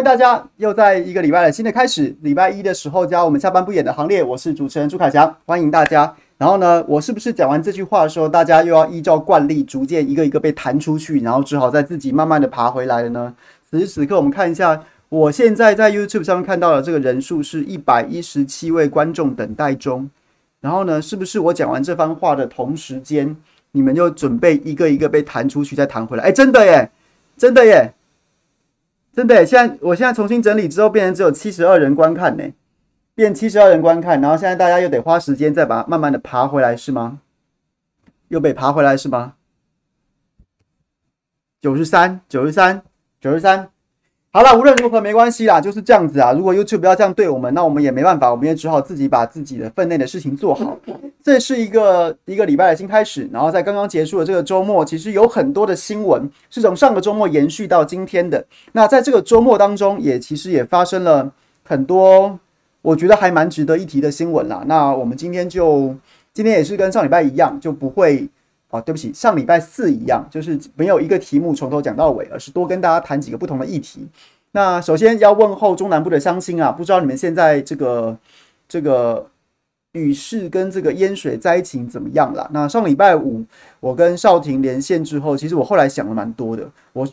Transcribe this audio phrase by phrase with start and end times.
[0.00, 4.24] 迎大家又在一个礼拜的新的开始，礼拜一的时候加我们下班不演的行列。
[4.24, 6.12] 我是主持人朱凯翔，欢迎大家。
[6.38, 13.34] 然后呢，我是不是讲完这句话的时候，大家又要依照惯例逐渐一个一个被弹出去，然后只好再自己慢慢的爬回来了呢？
[13.70, 20.08] 此时此刻，我们看一下，我现在在 YouTube 上面看到的这个人数是一百一十七位观众等待中。
[20.62, 23.36] 然后呢，是不是我讲完这番话的同时间，
[23.72, 26.24] 你们就准备一个一个被弹出去，再弹回来？
[26.24, 26.90] 哎，真的耶，
[27.36, 27.92] 真的耶。
[29.12, 32.44] 真的，现在我现在重新整理之后，变成只有七十二人观看呢，
[33.14, 37.20] 变七十二人观看，然后现在大家又得花时间再把它慢慢的爬回来，是吗？
[38.28, 39.34] 又被爬回来是吗？
[41.60, 42.82] 九十三，九十三，
[43.20, 43.70] 九十三。
[44.32, 46.32] 好了，无论如何没关系啦，就是这样子啊。
[46.32, 50.78] 如果 YouTube 不要这样对我们，那我们也没办法，我们也只好自己把自己的分内的事情做好。
[51.20, 58.46] 这是一个一个礼拜的新开始，然后在刚刚结束的这个周末，其实有很多的新闻是从上个周末延续到今天的。
[58.70, 61.32] 那在这个周末当中，也其实也发生了
[61.64, 62.38] 很多
[62.82, 64.62] 我觉得还蛮值得一提的新闻啦。
[64.66, 65.92] 那我们今天就
[66.32, 68.28] 今天也是跟上礼拜一样，就不会。
[68.70, 74.06] 啊，对不起，像礼拜四一样，就是没有一个题目从头讲到尾，而是多跟大家谈几个不同的议题。
[74.52, 78.16] 那首先要问候中南部的乡亲啊，不知道你们现在这个
[78.68, 79.28] 这个
[79.92, 82.48] 雨势跟这个淹水灾情怎么样了？
[82.52, 83.44] 那上礼拜五
[83.80, 87.08] 我跟少廷连线之后，其实我后来想了蛮多的，我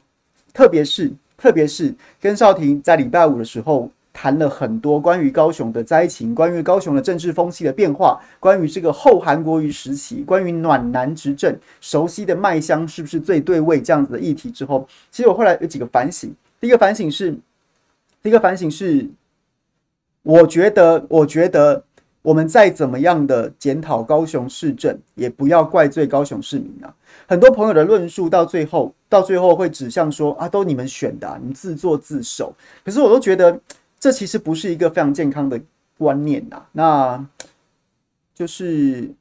[0.54, 3.90] 特别是特别是跟少廷在礼拜五的时候。
[4.20, 16.34] 谈了很多关于高雄的灾情，关于高雄的政治风气的变化，关于这个后韩国瑜时期，关于暖男执政，熟悉的麦香是不是最对味这样子的议题之后，其实我后来有几个反省。
[16.60, 17.32] 第一个反省是，
[18.24, 19.08] 第一个反省是，
[20.24, 21.84] 我觉得，我觉得
[22.24, 26.92] 我们再怎么样的检讨高雄市政，也不要怪罪高雄市民啊。
[27.28, 32.52] 很多朋友的论述到最后，到最后会指向说啊，都你们选的，你们自作自受。
[32.84, 33.60] 可是我都觉得。
[34.00, 35.60] 这其实不是一个非常健康的
[35.98, 37.26] 观念呐，那
[38.36, 39.12] 就是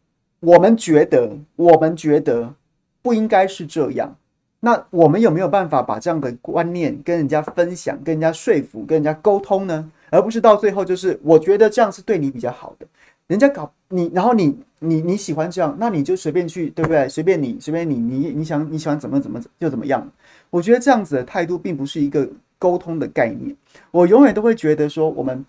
[0.40, 2.54] 我们觉得，我们觉得
[3.00, 4.14] 不应该是这样。
[4.60, 9.90] 那我们有没有办法把这样的观念跟人家分享、跟人家说服、跟人家沟通呢？
[10.10, 12.86] 而不是到最后就是我觉得这样是对你比较好的，
[13.26, 17.08] 人家搞你，然后你你你喜欢这样，那你就随便去，对不对？
[17.08, 20.06] 随便你，随便你，你你想你喜欢怎么怎么就怎么样。
[20.50, 22.28] 我觉得这样子的态度并不是一个。
[22.58, 23.54] 沟通的概念，
[23.90, 25.44] 我永远都会觉得说，我们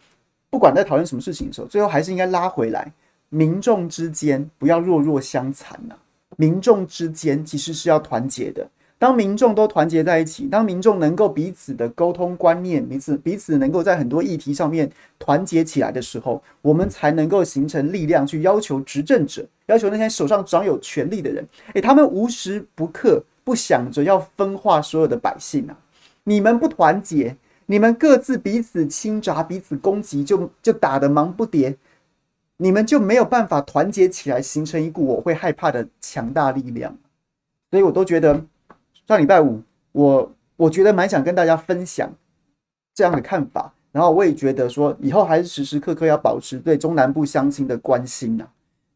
[0.49, 2.91] 不管在讨论什么事情的时候，最后还是应该拉回来，
[3.29, 5.95] 民众之间不要弱弱相残呐。
[6.35, 8.69] 民众之间其实是要团结的。
[8.99, 25.77] 当民众都团结在一起，当民众能够彼此的沟通观念，彼此彼此能够在很多议题上面团结起来的时候，我们才能够形成力量去要求执政者，要求那些手上掌有权力的人，诶，他们无时不刻不想着要分化所有的百姓啊。
[26.25, 27.37] 你们不团结，
[27.67, 31.73] 你们各自彼此倾轧、彼此攻击，就就打得忙不迭，
[32.57, 36.93] 你们就没有办法团结起来，形成一股我会害怕的强大力量。
[37.71, 38.43] 所以我都觉得
[39.07, 39.61] 上礼拜五，
[39.93, 42.11] 我我觉得蛮想跟大家分享
[42.93, 43.73] 这样的看法。
[43.93, 48.45] 然后我也觉得说，以后还是时时刻刻要保持对中南部乡亲的关心、啊，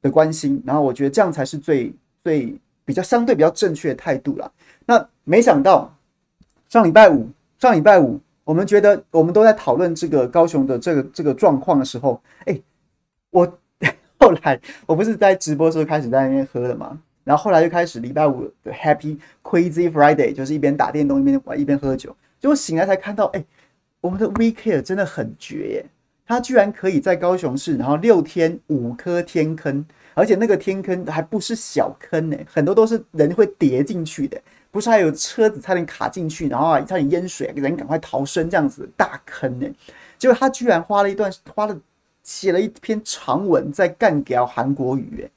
[0.02, 0.62] 的关心。
[0.66, 4.52] 然后我觉得这样才是最最比较相对比较正确的态度啦。
[4.86, 5.94] 那没想到。
[6.70, 7.28] 上礼拜五，
[7.60, 12.58] 上礼拜五，我们觉得我们都在讨论这个高雄的这个这个状况的时候，哎，
[13.30, 13.46] 我
[14.18, 16.98] 后来我不是在直播的时候开始在那边喝了吗？
[17.26, 22.16] 然后后来就开始礼拜五的 Happy Crazy Friday，就是一边打电动一边玩一边喝酒。
[22.40, 23.44] 结果醒来才看到，哎，
[24.00, 25.86] 我们的 WeCare 真的很绝耶！
[26.26, 34.40] 他居然可以在高雄市，然后六天五颗天坑，而且那个天坑还不是小坑呢，很多都是人会跌进去的。
[34.72, 39.68] 不是还有车子差点卡进去，然后差点淹水，人赶快逃生这样子大坑呢？
[40.18, 41.78] 结果他居然花了一段，花了
[42.24, 45.30] 写了一篇长文在干掉韩国瑜，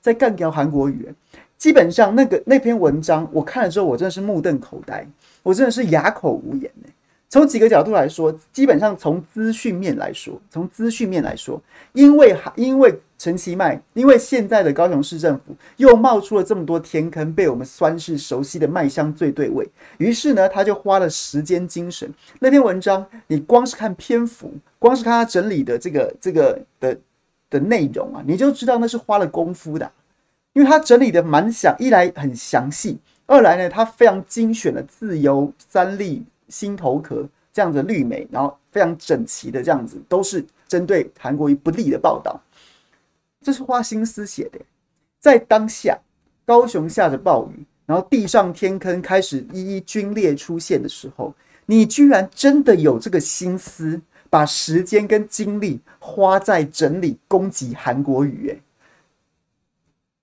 [0.00, 1.12] 在干掉韩国瑜。
[1.58, 5.04] 基本上那个那篇文章我看了之后，我真的是目瞪口呆，
[5.42, 6.88] 我真的是哑口无言呢。
[7.28, 11.60] 从几个角度来说，基本上从资讯面来说，从资讯面来说，
[11.92, 19.68] 因为因为陈其迈，因为现在的高雄市政府又冒出了这么多天坑，被我们酸是熟悉的麦香最对味，
[19.98, 22.12] 于是呢，他就花了时间精神。
[22.40, 26.98] 那篇文章，你光是看篇幅，光是看他整理的这个这个的
[27.50, 29.90] 的内容啊，你就知道那是花了功夫的，
[30.52, 36.24] 因为他整理的蛮详，一来很详细，二来呢，他非常精选了自由三立。
[36.48, 42.40] 心头壳这样子绿媒，然后非常整齐的这样子，都是针对韩国瑜不利的报道，
[43.46, 44.58] 这是花心思写的。
[45.20, 45.96] 在当下，
[46.44, 51.32] 高雄下着暴雨，然后地上天坑开始一一龟裂出现的时候，
[51.64, 58.50] 你居然真的有这个心思，把时间跟精力花在整理攻击韩国语？
[58.50, 58.58] 哎，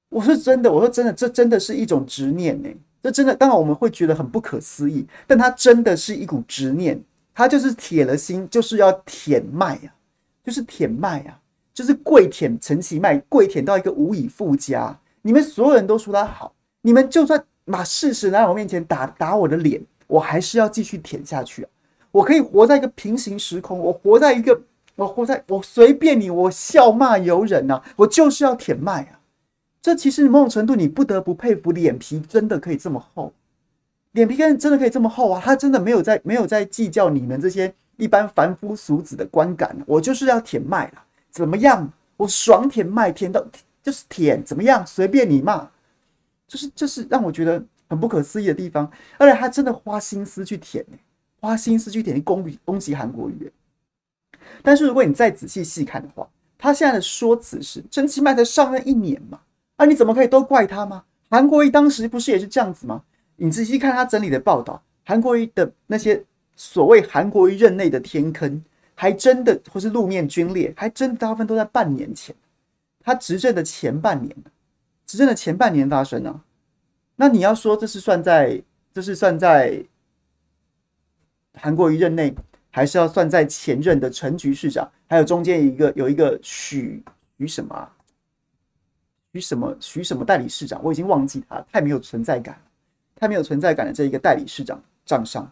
[0.10, 2.68] 我说真的，我说真的，这真的是一种执念呢。
[3.02, 7.02] 这真的，当然我们会觉得很不可思议，但它真的是一股执念，
[7.34, 9.96] 它就是铁了心，就是要舔麦啊，
[10.44, 11.40] 就是舔麦啊，
[11.74, 14.98] 就是跪舔陈其迈，跪舔到一个无以复加。
[15.22, 19.82] 你们所有人都说他好，你们就算把事实拿在我面前打打我的脸。
[20.06, 21.70] 我还是要继续舔下去啊！
[22.12, 24.62] 我可以活在一个平行时空，我活在一个，
[24.96, 29.20] 我活在我随便你，我笑骂由人呐，我就是要舔麦啊！
[29.82, 33.34] 这其实某种程度，你不得不佩服脸皮真的可以这么厚，
[34.12, 35.42] 脸皮跟真的可以这么厚啊！
[35.44, 41.04] 他真的没有在没有在计较你们这些一般凡夫俗子的观感，我就是要舔麦了，
[41.34, 41.92] 怎么样？
[42.16, 43.46] 我爽舔麦，舔到
[43.82, 44.88] 就是舔，怎么样？
[44.88, 45.70] 随便你骂，
[46.48, 47.62] 就是就是让我觉得。
[47.90, 50.84] 很不可思议的地方，而且他真的花心思去舔，
[51.40, 53.52] 花心思去舔攻攻击韩国瑜。
[54.64, 56.28] 但是如果你再仔细细看的话，
[56.58, 59.42] 他现在的说辞是陈其迈才上任一年嘛，
[59.76, 61.04] 啊，你怎么可以都怪他吗？
[61.30, 63.04] 韩国瑜当时不是也是这样子吗？
[63.36, 66.24] 你仔细看他整理的报道，韩国瑜的那些
[66.56, 68.64] 所谓韩国瑜任内的天坑，
[69.04, 72.34] 还真的或是路面龟裂，还真大部分都在半年前，
[73.02, 74.34] 他执政的前半年，
[75.06, 76.42] 执政的前半年发生啊。
[77.18, 78.64] 那你要说这是算在，
[78.94, 79.84] 这是算在
[81.56, 82.34] 韩国瑜任内，
[82.72, 87.04] 还是要算在前任的陈局市长，还有中间一个有一个许
[87.38, 87.92] 许什么啊？
[89.34, 90.82] 许什么许什么代理市长？
[90.82, 92.58] 我已经忘记他，太没有存在感，
[93.18, 95.52] 太没有存在感的这一个代理市长账上，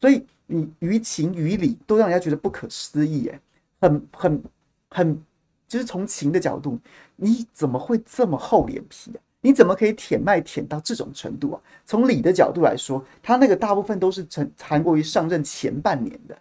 [0.00, 3.40] 所以你于情于理都让人家觉得不可思议，哎，
[3.80, 4.42] 很很
[4.90, 5.22] 很，
[5.66, 6.78] 就是从情的角度，
[7.16, 9.20] 你怎么会这么厚脸皮啊？
[9.40, 11.60] 你怎么可以舔麦舔到这种程度啊？
[11.84, 16.36] 从理的角度来说，他那个大部分都是陈韩国瑜上任前半年的，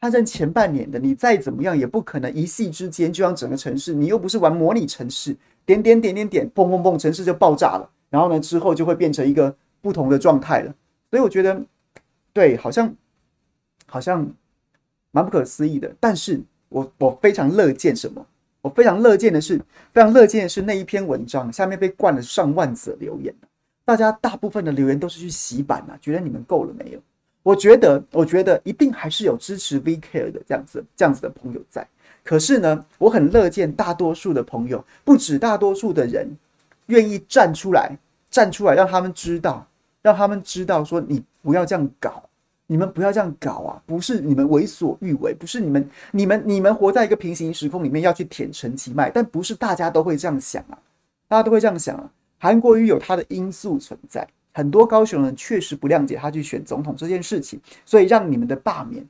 [0.00, 10.74] 他任前半年的，你再怎么样也不可能一夕之间就让整个城市，你又不是玩模拟城市，点点点点点，砰砰砰，城市就爆炸了，然后呢之后就会变成一个不同的状态了。
[11.10, 11.60] 所以我觉得，
[12.32, 12.92] 对，好像
[13.88, 14.24] 好像
[15.10, 15.92] 蛮不可思议的。
[15.98, 18.24] 但是我我非常乐见什么？
[18.60, 19.56] 我非常乐见的是，
[19.92, 23.32] 非常乐见的是那一篇文章下面被灌了上万则留言，
[23.84, 27.00] 大家大部分的留言都是去洗版啊，觉得你们够了没有？
[27.44, 31.86] 我觉得，我觉得一定还是有支持 V Care 的这样子这样子的朋友在。
[32.24, 36.28] 可是呢，我很乐见大多数的朋友，不止大多数的人
[36.86, 37.96] 愿意站出来，
[38.28, 39.66] 站出来让他们知道，
[40.02, 42.27] 让他们知道说你不要这样搞。
[42.70, 43.82] 你们不要这样搞啊！
[43.86, 50.78] 不是你们为所欲为，不是你们、你们、你们活在一个平行时空里面要去舔陈其迈，但不是大家都会这样想啊！
[51.26, 52.12] 大家都会这样想啊！
[52.38, 59.02] 韩国瑜有他的因素存在，很多高雄人确实不谅解他去选总统这件事情，所以让你们的罢免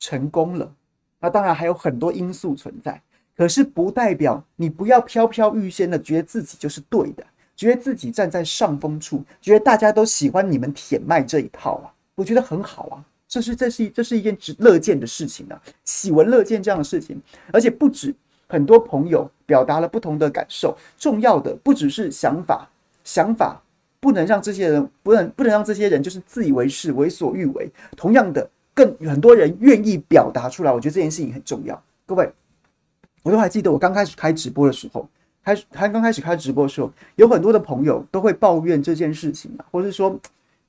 [0.00, 0.74] 成功了。
[1.20, 3.00] 那当然还有很多因素存在，
[3.36, 11.94] 可是不代表你不要飘飘欲仙的觉得自己就是对的，觉得自己站在上风处，觉得大家都喜欢你们舔麦这一套啊！
[12.18, 12.98] 我觉得很好啊，
[13.28, 17.16] 这是这是这是一件值乐见的事情啊，喜闻乐见这样的事情，
[17.52, 18.12] 而且不止
[18.48, 22.68] 很多朋友表达了不同的感受，重要的不只是想法，
[23.04, 23.62] 想法
[24.00, 27.70] 不能让这些人不能不能让这些人就是自以为是、为所欲为。
[27.96, 31.80] 同样的，更很多人愿意表达出来，我觉得这件事情很重要。
[32.04, 32.28] 各位，
[33.22, 35.08] 我都还记得我刚开始开直播的时候，
[35.44, 40.18] 开还刚开始开直播的时候，有很多的朋友都会抱怨这件事情啊，或者是说。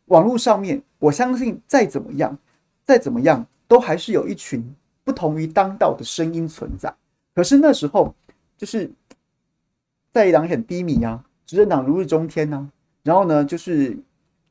[0.10, 2.38] 网络上面，我相信再怎么样，
[2.84, 4.64] 再怎么样，都还是有一群
[5.04, 6.94] 不同于当道的声音存在。
[7.34, 8.14] 可是那时候，
[8.58, 8.92] 就是
[10.12, 12.68] 在野党很低迷啊，执政党如日中天啊。
[13.04, 13.98] 然后呢，就是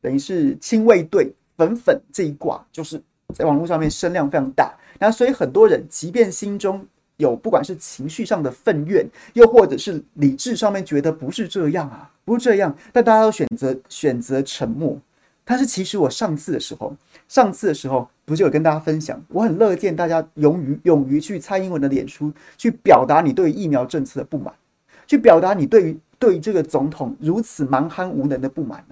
[0.01, 3.01] 等于是亲卫队粉粉这一挂，就是
[3.35, 4.75] 在网络上面声量非常大。
[4.99, 6.85] 然后所以很多人，即便心中
[7.19, 14.97] 有不管是情绪上的愤怨，又或者是理智上面觉得不是这样啊，不是这样，但大家都选择选择沉默。
[15.51, 16.95] 但是其实我上次的时候，
[17.27, 24.53] 上次的时候不就有跟大家分享，我很乐见大家勇于勇于去蔡英文的脸书去表达你对疫苗政策的不满，
[25.07, 28.85] 去表达你对于对于这个总统如此蛮横无能的不满。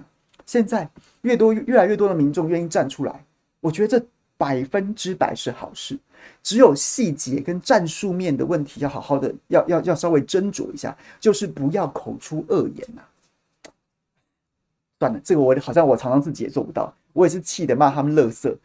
[0.47, 0.89] 现在
[1.21, 3.23] 越多越来越多的民众愿意站出来，
[3.61, 4.03] 我觉得这
[4.35, 5.95] 百分之百是好事。
[6.41, 13.03] 只有细节跟战术面的问题要好好的要要要稍微斟酌一下，就是不要口出恶言呐。
[14.99, 18.55] 算了，这个我好像我常常自己也做不到，我也是气得骂他们垃圾。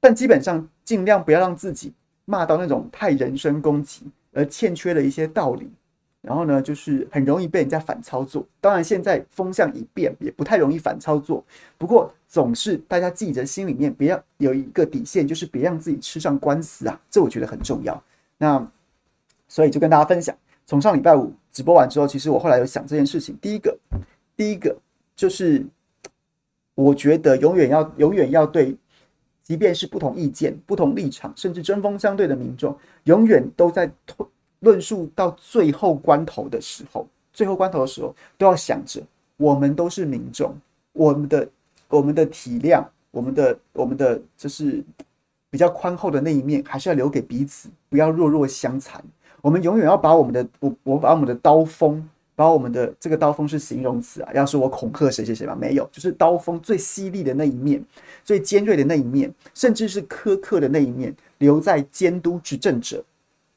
[0.00, 1.92] 但基本上尽量不要让自己
[2.24, 5.70] 骂到那种太人身攻击，而欠缺了一些道理，
[6.20, 8.46] 然后呢，就是很容易被人家反操作。
[8.60, 11.44] 当然，现在风向一变，也不太容易反操作。
[11.78, 17.00] 不过，总是大家记着心里面，别让有一个底线，就是别让自己吃上官司啊。
[17.10, 18.02] 这我觉得很重要。
[18.38, 18.66] 那
[19.48, 20.36] 所以就跟大家分享，
[20.66, 23.36] 从上礼拜五直播完之后，其实我后来有想这件事情。
[23.40, 23.78] 第一个，
[24.36, 24.76] 第一个
[25.16, 25.64] 就是
[26.74, 28.76] 我觉得永远要永远要对，
[29.42, 33.90] 即便是不同意见、不同立场，甚至针锋相对的民众，永远都在。
[34.62, 39.02] 论述到最后关头的时候，最后关头的时候，都要想着
[39.36, 40.56] 我们都是民众，
[40.92, 41.48] 我们的
[41.88, 44.80] 我们的体谅，我们的我们的就是
[45.50, 49.02] 比较宽厚的那一面，还是要留给彼此，不要弱弱相残。
[49.40, 52.08] 我们永远要把我们的我我把我们的刀锋，
[52.42, 55.54] 把我们的这个刀锋是形容词啊，要说我恐吓谁谁谁吗？
[55.54, 57.80] 没有，就是刀锋最犀利的那一面，
[58.24, 63.04] 最尖锐的那一面，甚至是苛刻的那一面，留在监督执政者。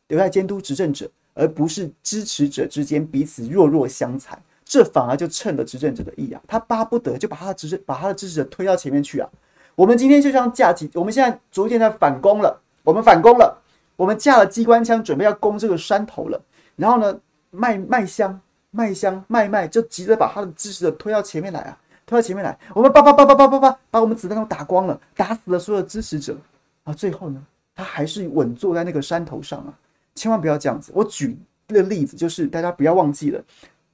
[0.10, 6.40] 留在监督执政者，而不是支持者之间彼此弱弱相残，这反而就趁了执政者的意啊！
[6.48, 9.28] 他巴不得就把他的执政，把他的支持者推到前面去啊！
[9.74, 13.60] 我们今天就像架起，我们现在逐渐在反攻了，我们反攻了，
[13.96, 16.40] 我们架了机关枪，准备要攻这个山头了。
[16.76, 18.40] 然后呢，麦麦香、
[18.76, 26.38] 麦香、麦麦就急着把他的支持者推到前面来啊，推到前面来，我们叭叭叭叭叭叭叭，把我们子弹都打光了，打死了所有的支持者
[26.84, 26.94] 啊！
[26.94, 27.42] 最后呢，
[27.74, 29.74] 他还是稳坐在那个山头上啊！
[30.14, 30.92] 千万不要这样子。
[30.94, 33.42] 我举的例子就是，大家不要忘记了，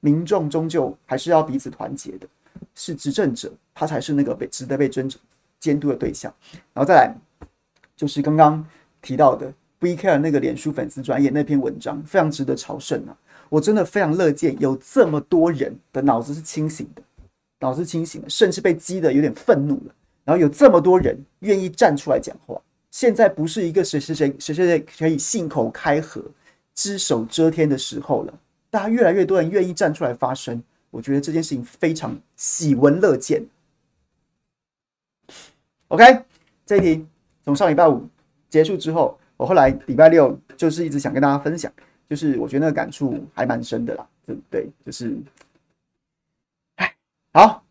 [0.00, 2.26] 民众终究还是要彼此团结的。
[2.74, 5.20] 是执政者，他才是那个被值得被尊重
[5.58, 6.32] 监督的对象。
[6.72, 7.14] 然后再来，
[7.96, 8.64] 就是刚刚
[9.00, 13.16] 提到的 VCare 那个脸书粉丝专页那篇文章，非常值得朝圣啊！
[13.52, 17.02] 我真的非常乐见有这么多人的脑子是清醒的，
[17.60, 19.94] 脑子清醒的，甚至被激得有点愤怒了。
[20.24, 22.58] 然后有这么多人愿意站出来讲话。
[22.90, 26.24] 现在不是一个谁谁谁谁谁谁可以信口开河、
[26.74, 28.32] 只手遮天的时候了。
[28.70, 33.44] 大家越来越多人愿意站出来发声，我觉得这件事情非常喜闻乐见。
[35.88, 36.22] OK，
[36.64, 37.06] 这一题
[37.44, 38.08] 从上礼拜五
[38.48, 41.70] 结束之后，我后来礼拜六就是一直想跟大家分享，
[42.08, 44.68] 就是我觉得那个感触还蛮深的啦，对不对？
[44.84, 45.16] 就是，
[46.76, 46.94] 哎，
[47.32, 47.62] 好。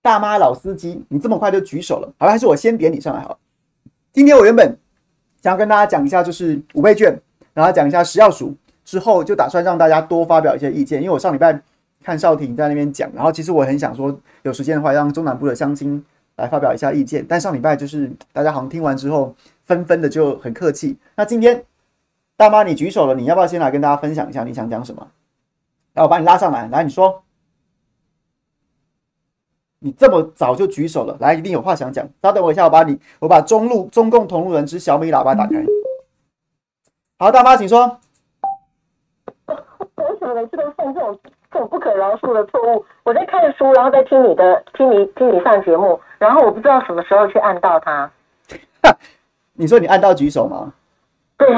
[0.00, 3.38] 大妈老司机，你这么快就举手了，好，还是我先点你上来好。
[4.10, 4.74] 今天我原本
[5.42, 7.20] 想要跟大家讲一下，就是五倍券，
[7.52, 11.60] 然后讲一下食药署，之后就打算让大家多发表一些意见，因为我上礼拜
[12.02, 16.02] 看少廷在那边讲，然后其实我很想说，有时间的话让中南部的乡亲
[16.38, 20.96] 来发表一下意见，但上礼拜就是大家好像听完之后纷纷的就很客气。
[21.16, 21.64] 那今天
[22.36, 25.06] 大妈你举手了，你要不要先来跟大家分享一下你想讲什么？
[25.94, 27.22] 来，我把你拉上来，来你说。
[29.80, 32.04] 你这么早就举手了，来，一定有话想讲。
[32.20, 35.54] 稍等我一下，我把你，我把中路中共同路人之小米喇叭打开。
[37.18, 37.98] 好，大妈，请说。
[39.46, 41.16] 为什么每次都犯这种
[41.52, 42.84] 这种不可饶恕的错误？
[43.04, 48.10] 我在看书，然后在听你的，听你听你上节目，然后我不知道什么时候去按到它。
[49.54, 50.72] 你说你按到举手吗？
[51.36, 51.48] 对。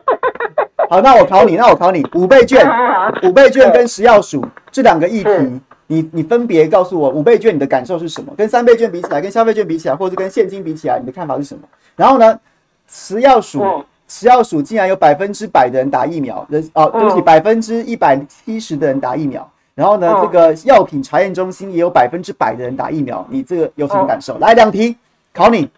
[0.88, 2.66] 好，那我考你，那我考你，五倍券，
[3.22, 5.60] 五倍券跟食药署这两个议题。
[5.86, 8.32] 你你分别告诉我五倍券你的感受是什么？
[8.36, 11.62] 跟三倍券比起来，跟消费券比起来，或者跟现金比起来，你的看法是什么？
[11.96, 12.38] 然后呢，
[12.86, 19.48] 食药署，食药署竟然有百分之百的人打疫苗，人哦，对不起，百分之一百七十的人打疫苗。
[19.80, 24.36] 然后呢，这个药品查验中心也有百分之百的人打疫苗，你这个有什么感受？
[24.36, 24.94] 来，两题
[25.32, 25.70] 考你。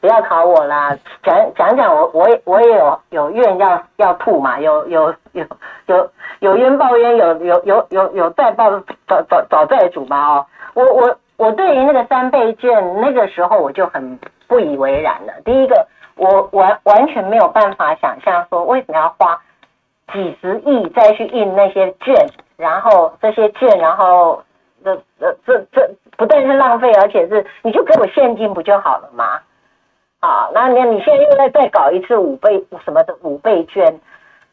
[0.00, 5.44] 不要考我啦，讲讲讲我我也我也有有怨要要吐嘛，有有有
[5.84, 8.70] 有有冤报冤，有有有有有债报
[9.06, 15.34] 找找找债主嘛哦，我我我对于那个三倍券那个时候我就很不以为然了。
[15.44, 19.38] 第一个，我完完全没有办法想象说为什么要花
[20.10, 22.14] 几十亿再去印那些券，
[22.56, 24.42] 然后这些券，然后
[24.84, 29.40] 这这这这不但是浪费，而且是你就给我现金不就好了吗？
[30.20, 34.00] 啊，那你你现在又在再搞一次五倍什么的五倍券，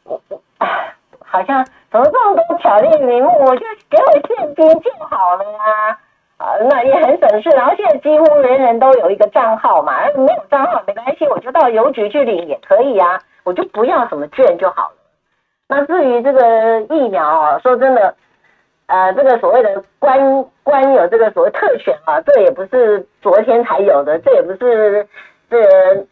[0.03, 0.41] 我我
[1.23, 5.97] 好像怎么这么多巧立名目，我就给我现金就好了呀，
[6.37, 7.49] 啊，啊，那也很省事。
[7.51, 14.95] 然后现在几乎人人都有一个账号嘛，没有账号没关系，我就到邮局去领也可以呀，我就不要什么券就好了。
[15.71, 18.13] 那至于这个疫苗啊，说真的，
[18.87, 25.07] 呃，这个所谓的官官有这个所谓特权啊，这也不是昨天才有的，这也不是。
[25.51, 25.57] 这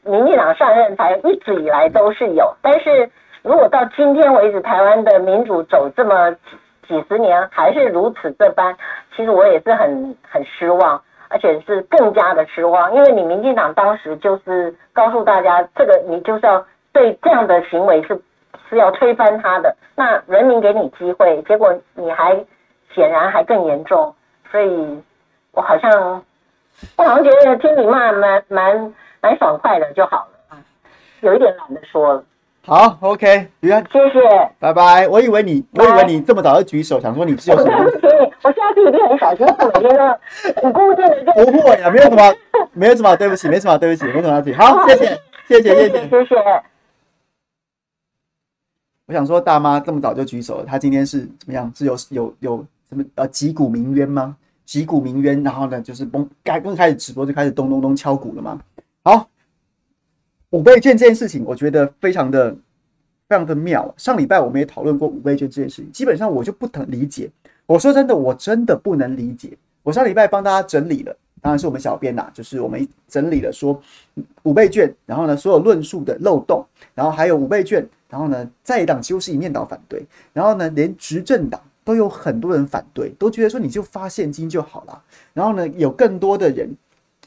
[0.04, 3.10] 民进党上任才一直以来都是有，但是
[3.42, 6.36] 如果到今天为止，台湾的民主走这么
[6.86, 8.76] 几十年还是如此这般，
[9.16, 18.20] 其实我也是很很失望而且是更加的失望，因为你民进党当时就是告诉大家，这个你就是要对这样的行为是
[18.70, 22.36] 是要推翻他的，那人民给你机会，结果你还
[22.94, 24.14] 显然还更严重，
[24.52, 25.02] 所以
[25.52, 26.24] 我好像
[26.98, 30.58] 我好像觉得听你骂蛮蛮蛮爽快的就好了啊，
[31.22, 32.24] 有一点懒得说了。
[32.66, 34.20] 好，OK，于安，谢谢，
[34.60, 35.08] 拜拜。
[35.08, 37.84] 我以为你，我以为你这么早就举手，想说你是有什么？
[37.90, 41.34] 对不起，我下次一定很小心，每天都很固定的。
[41.34, 42.36] 不会呀，没有什么，
[42.74, 44.64] 没有什么，对不起，没什么，对不起，没什么对不起。
[44.64, 45.06] 好，谢谢，
[45.48, 46.36] 谢谢，谢谢，谢谢。
[49.10, 51.72] 我想说，大妈这么早就举手了，她今天是怎么样？
[51.76, 54.38] 是有有有什么呃击鼓鸣冤吗？
[54.66, 58.62] 击鼓鸣冤，然后呢，就是崩，刚刚开始直播就开始咚咚咚敲鼓了吗？
[59.04, 59.28] 好。
[60.52, 62.56] 五倍券这件事情，我觉得非常的
[63.28, 63.92] 非常的妙。
[63.98, 67.32] 上礼拜我们也讨论过五倍券这件事情，基本上我就不能理解。
[67.66, 69.58] 我说真的，我真的不能理解。
[69.82, 73.82] 我上礼拜帮大家整理了，当然是我们小编呐，就是我们整理了说
[74.44, 85.02] 五倍券，然后呢，所有论述的漏洞，然后还有五倍券，然后呢，在党几乎是一面倒反对，然后呢，连执政党都有很多人反对，都觉得说你就发现金就好了，
[85.34, 86.70] 然后呢，有更多的人。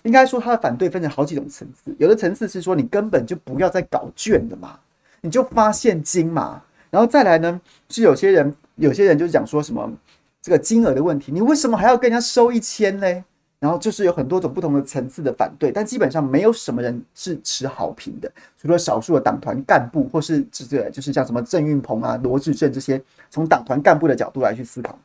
[0.05, 1.95] 应该说，他的反对分成好几种层次。
[1.97, 4.77] 有的层次是说，你根本就不要再搞券的嘛，
[5.21, 6.61] 你就发现金嘛。
[6.91, 9.89] 然后再来呢，是有些人，有些人就讲说什么
[10.41, 13.25] 这个金额的问题，你为什么还要跟人家收一千呢？
[13.63, 18.29] 然后就是有很多种不同的层次的反对，但基本上没有什么人是持好评的，
[18.61, 23.01] 除了少数的党团干部，或是这个就是像什么郑运鹏啊、罗致政这些，
[23.31, 24.99] 从党团干部的角度来去思考。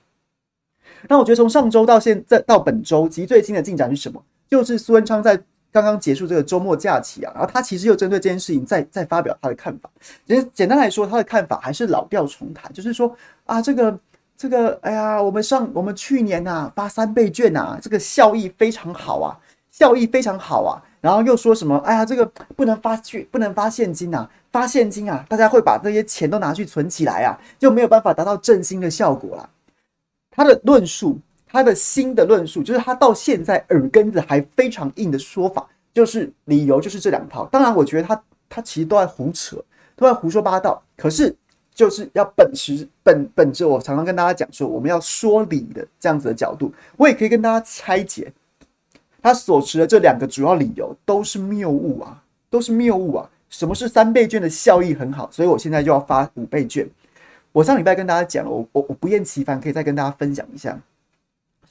[1.07, 4.19] 那我觉得从上周到现在到本周，其实最新的进展是什么？
[4.49, 5.39] 就是苏文昌在
[5.71, 9.87] 刚刚结束这个周末假期啊，然后他其实又针对这件事情再再发表他的看法。
[10.25, 13.15] 其实简单来说，他的看法还是老调重弹，就是说
[13.45, 13.95] 啊，这个
[14.37, 19.35] 这个，哎呀，我们上我们去年呐、啊、发三倍券呐，这个效益非常好啊，
[19.71, 20.81] 效益非常好啊。
[21.01, 29.49] 然后又说什么，哎呀，这个不能发去，不能发现金呐，发现金啊，大家会把这些钱都拿去存起来啊，就没有办法达到振兴的效果了。
[30.31, 31.19] 他的论述。
[31.49, 37.45] 他的新的论述就是他到现在耳根子还非常硬的说法，就是理由就是这两套。
[37.45, 39.55] 当然，我觉得他他其实都在胡扯，
[39.95, 40.83] 都在胡说八道。
[40.97, 41.33] 可是
[41.77, 48.33] 就是要本持本本着我常常跟大家讲说，我们要说理的这样子的角度，我也可以跟大家拆解
[49.21, 53.29] 他所持的这两个主要理由都是谬误啊，都是谬误啊。
[53.47, 56.89] 什么是三倍券的效益很好，所以我现在就要发五倍券。
[57.51, 60.75] 我上礼拜跟大家讲了，我我我不厌其烦可以再跟大家分享一下。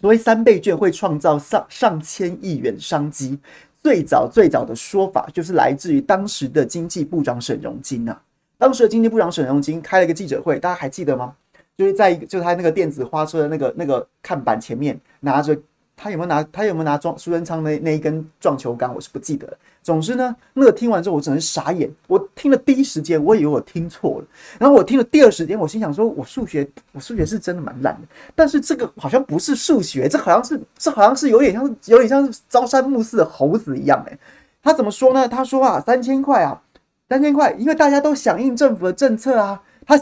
[0.01, 3.37] 所谓三倍券会创造上上千亿元商机，
[3.83, 8.23] 最早最早的说法就是来自于当时的经济部长沈荣金啊。
[8.59, 11.35] 当时的经济部长沈荣金开了一个记者会，大家还记得吗？
[11.77, 15.57] 就是在一个就他那个电子花车的那个那个看板前面拿着。
[15.99, 16.43] 他有没有拿？
[16.53, 18.95] 他有没有拿装苏贞昌那那一根撞球杆？
[18.95, 19.57] 我是不记得了。
[19.83, 21.91] 总之呢，那个听完之后，我只能傻眼。
[22.07, 24.27] 我听了第一时间，我以为我听错了。
[24.59, 28.07] 然后我听了第二时间，我心想说：我数学，我数学是真的蛮烂的。
[28.35, 34.05] 但是这个好像不是数学，这好像是，这好像是有点像，有点像是朝三暮四的猴子一样。
[34.07, 34.19] 诶，
[34.63, 35.27] 他怎么说呢？
[35.27, 36.61] 他说啊，三千块啊，
[37.09, 39.63] 三千块，因为大家都响应政府的政策啊。
[39.87, 39.97] 他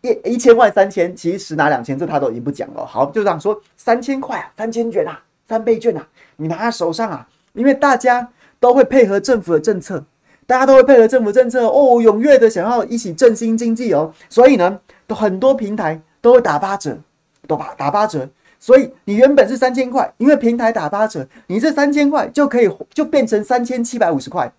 [0.00, 2.84] 一一千万三千，其实拿两千，这他都已经不讲了。
[2.84, 5.22] 好，就这样说，三千块啊，三千卷啊。
[5.48, 6.04] 三倍券啊，
[6.38, 10.04] 你拿在手上啊，因为大家都会配合政府的政策，
[10.44, 16.98] 大家都会配合政府政策哦，踊跃的想要一起振兴经济哦，所以呢，很多平台都会打八折，
[17.46, 24.52] 都打打八折，所以你原本是三千块，因为平台打八折，你这三千块就可以就变成三千七百五十块，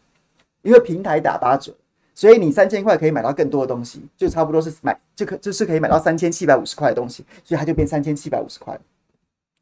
[0.62, 1.74] 因为平台打八折，
[2.18, 8.76] 所以你三千块可以买到更多的东西，就差不多是买就可就是可以买到三千七百五十块的东西，所以它就变三千七百五十块，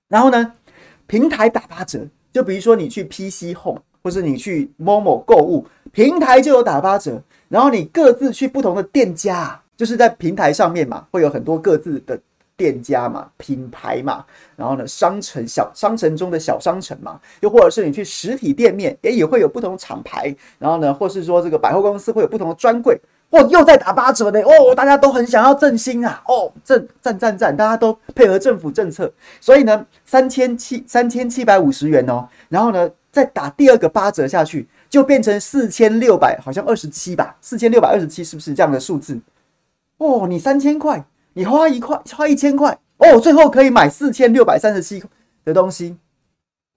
[0.07, 0.53] 然后呢？
[1.05, 7.21] 平台打八折，就比如说你去 PC Home，或是你去某某购物，平台就有打八折。
[7.49, 12.17] 然后你各自去不同的店家，就是在平台上面嘛，会有很多各自的
[12.57, 14.25] 店家嘛、品牌嘛。
[14.55, 20.35] 然后呢，商城小商城中的小商城嘛，又或者是你去实体店面，也也会有不同厂牌。
[20.59, 22.99] 然后呢，或是说这个百货公司会有不同的专柜。
[23.31, 24.39] 哦，又在打八折呢！
[24.43, 26.21] 哦，大家都很想要振兴啊！
[26.27, 39.19] 哦，振赞赞赞，大家都配合政府政策，所以呢，三千七三千七百五十元哦，然后呢，再打第二个八折下去，就变成四千六百，好像二十七吧，四千六百二十七，是不是这样的数字？
[39.97, 41.03] 哦，你三千块，
[41.35, 45.03] 你花一块，花一千块，哦，最后可以买四千六百三十七
[45.43, 45.95] 的东西，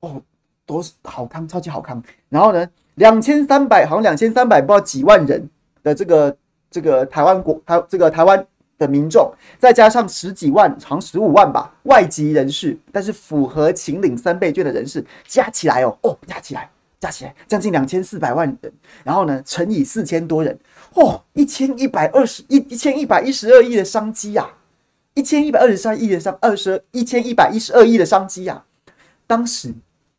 [0.00, 0.20] 哦，
[0.66, 2.02] 多好康，超级好康。
[2.28, 5.48] 然后呢，两千三百，好像两千三百，不知道几万人
[5.82, 6.36] 的这个。
[6.70, 16.68] 这个台湾国台这个台湾的民众，再加上十几万，好像十五万吧，外籍人士，但是符合请领三倍券的人士，加起来哦，哦，加起来，
[17.00, 18.72] 加起来将近两千四百万人，
[19.04, 20.58] 然后呢，乘以四千多人，
[20.94, 24.48] 哦，一千一百二十一一千一百一十二亿的商机呀，
[25.14, 28.64] 一千一百二十三亿的商二十一千一百一十二亿的商机呀，
[29.26, 29.74] 当时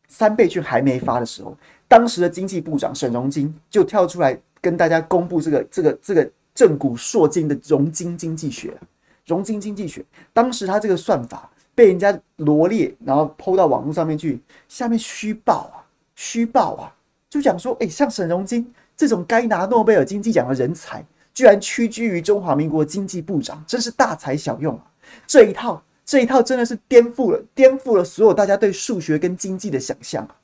[0.07, 6.29] 三倍券还没发的时候，当时的经济部长沈荣津就跳出来跟大家公布这个这个这个。
[6.55, 8.77] 正股硕金的荣金经济学，
[9.25, 15.79] 荣金经济学，当时他这个算法被人家罗列，然后 PO 到网络上面去，下面虚报啊，
[16.19, 16.91] 虚报啊，
[17.29, 21.01] 就讲说，哎，像沈荣金这种该拿诺贝尔经济奖的人才，
[21.33, 24.83] 居然屈居于中华民国经济部长，真是大材小用啊！
[25.25, 30.35] 这一套，这一套真的是颠覆了，颠覆了所有大家对数学跟经济的想象啊！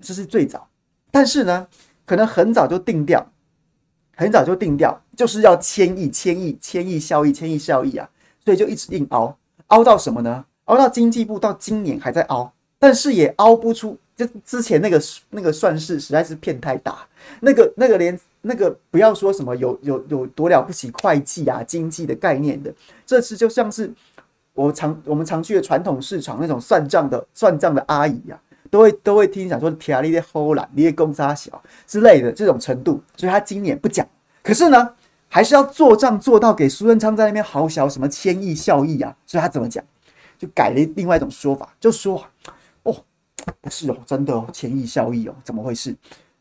[0.00, 0.68] 这是最早，
[1.10, 1.66] 但是呢，
[2.04, 3.26] 可能很早就定调。
[4.14, 8.10] 很早就定调，就是要千亿、千亿、千亿效益、千亿效益啊，
[8.44, 9.34] 所以就一直硬凹，
[9.68, 10.44] 凹到什么呢？
[10.64, 15.00] 凹到经济部到今年还在凹，但是也凹不出，就之前那个
[15.30, 17.06] 那个算式实在是骗太大，
[17.40, 22.74] 那个那个连那个不要说什么有有有多了不起会计啊、经济的概念的，
[23.06, 23.90] 这次就像是
[24.54, 28.36] 我常我们常去的传统市场那种算账的算账的阿姨啊。
[28.70, 34.06] 都会都会听讲说天啊，你的后懒，你的公差小之类的这种程度，所以他今年不讲。
[34.42, 34.90] 可是呢，
[35.26, 39.82] 还是要做账做到给苏贞昌在那边豪小什么千亿效益啊，所以他怎么讲？
[40.38, 42.22] 就改了另外一种说法，就说，
[43.60, 45.94] 不是哦，真的哦，千亿效益哦，怎么回事？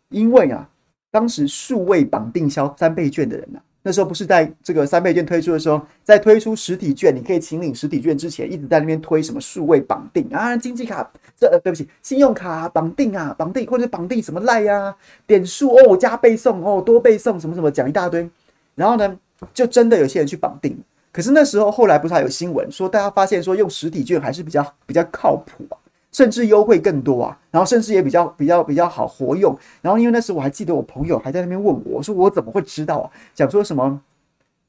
[0.10, 0.68] 因为啊，
[1.12, 3.64] 当时数位绑定消三倍券的人呐、啊。
[3.84, 14.94] 那时候不是在这个三倍券推出的时候，在推出实体券，你可以请领实体券之前，一直在那边推什么数位绑定啊，经济卡这呃对不起，信用卡绑定啊，绑定或者绑定什么赖呀，
[15.26, 18.30] 点数哦加倍送哦多倍送什么什么讲一大堆，
[18.76, 19.18] 然后呢，
[19.54, 20.78] 就真的有些人去绑定，
[21.14, 25.80] 可是那时候后来不是还有新闻说，大家发现说用实体券还是比较比较靠谱啊。
[26.12, 29.56] 甚至优惠更多啊，然后甚至也比较比较比较好活用。
[29.82, 33.12] 然后因为那时我还记得我朋友还在那边问我，我说我怎么会知道啊？
[33.36, 34.02] 讲说什么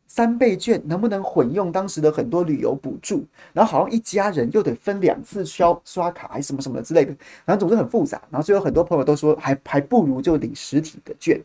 [0.07, 3.25] 三倍券能不能混用当时的很多旅游补助？
[3.53, 8.21] 然后好像一家人又得分两次刷刷卡还是什么什么之类的，然后总之很复杂。
[8.31, 11.41] 然后最后很多朋友都说还还不如就领实体的券。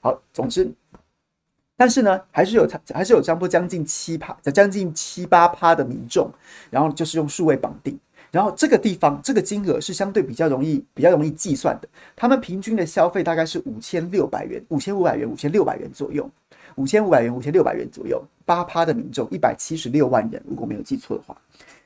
[0.00, 0.70] 好，总之，
[1.76, 6.30] 但是呢，还是有还是有差不多将近七趴，将近七八趴的民众，
[6.70, 7.98] 然后就是用数位绑定。
[8.30, 16.28] 然后这个地方这个金额是相对比较容易比较容易计算的，他们平均的消费大概是五千六百元，五千五百元，五千六百元左右，
[16.74, 21.36] 五千五百元，五千六百元左右，八趴的民众一百七十六万人，如果没有记错的话。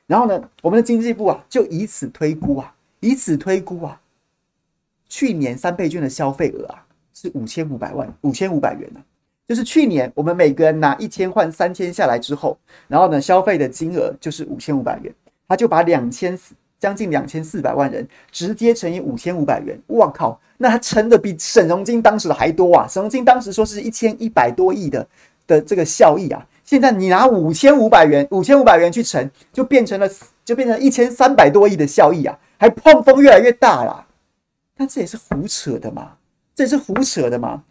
[0.07, 4.01] 然后呢，我们的经济部啊就以此推估啊，以此推估啊，
[5.07, 8.99] 去年三倍券的消费额啊是五千五百万，五千五百元呢、
[9.47, 12.57] 就是去年我们每个人拿一千换三千下来之后，
[12.89, 15.13] 然后呢消费的金额就是五千五百元。
[15.51, 20.39] 他就把两千四将近两千四百万人直接乘以五千五百元，哇靠！
[20.55, 22.87] 那他乘的比沈荣金当时的还多啊！
[22.87, 25.05] 沈荣金当时说是一千一百多亿的
[25.45, 30.09] 的这个效益啊，现在你拿五千五百元，五千五百元去乘，就变成了
[30.45, 34.07] 就变成一千三百多亿的效益啊，还碰风越来越大啦。
[34.77, 36.13] 但这也是胡扯的嘛，
[36.55, 37.61] 这也是胡扯的嘛，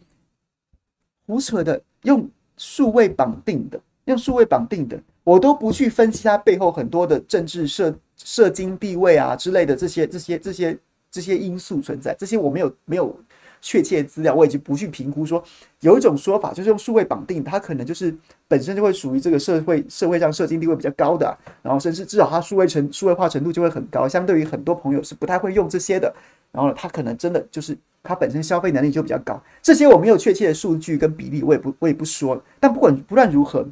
[1.26, 5.00] 胡扯的用数位绑定的，用数位绑定的。
[5.30, 10.76] 我都不去分析它背后很多的政治社社经地位啊之类的这些这些这些
[11.08, 13.16] 这些因素存在，这些我没有没有
[13.60, 15.40] 确切资料，我已经不去评估说。
[15.82, 18.12] 有一种说法就是用数位绑定，它可能就是
[18.48, 26.12] 本身就会属于这个社会社会上社经地位比较高的，然后甚至至少它数位程数位化程度就会很高，相对于很多朋友是不太会用这些的。
[26.50, 29.40] 然后呢，它可能真的就是它本身消费能力就比较高。
[29.62, 32.42] 这些我没有确切的数据跟比例，我也不我也不说了。
[32.58, 33.64] 但不管不论如何。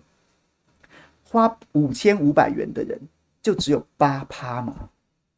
[1.30, 2.98] 花五千五百元的人
[3.42, 4.74] 就只有八趴嘛，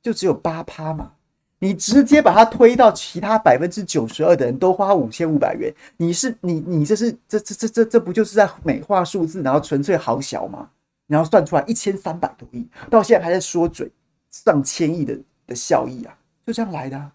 [0.00, 1.12] 就只有八趴嘛。
[1.58, 10.70] 你直接把它推到其他百分之九十二的人都花五千五百元，你是你你这是这这这这这不就是在美化数字，然后纯粹好小吗？
[11.06, 13.90] 然后算出来一千三百多亿，到现在还在说嘴
[14.30, 17.12] 上千亿的的效益啊，就这样来的啊。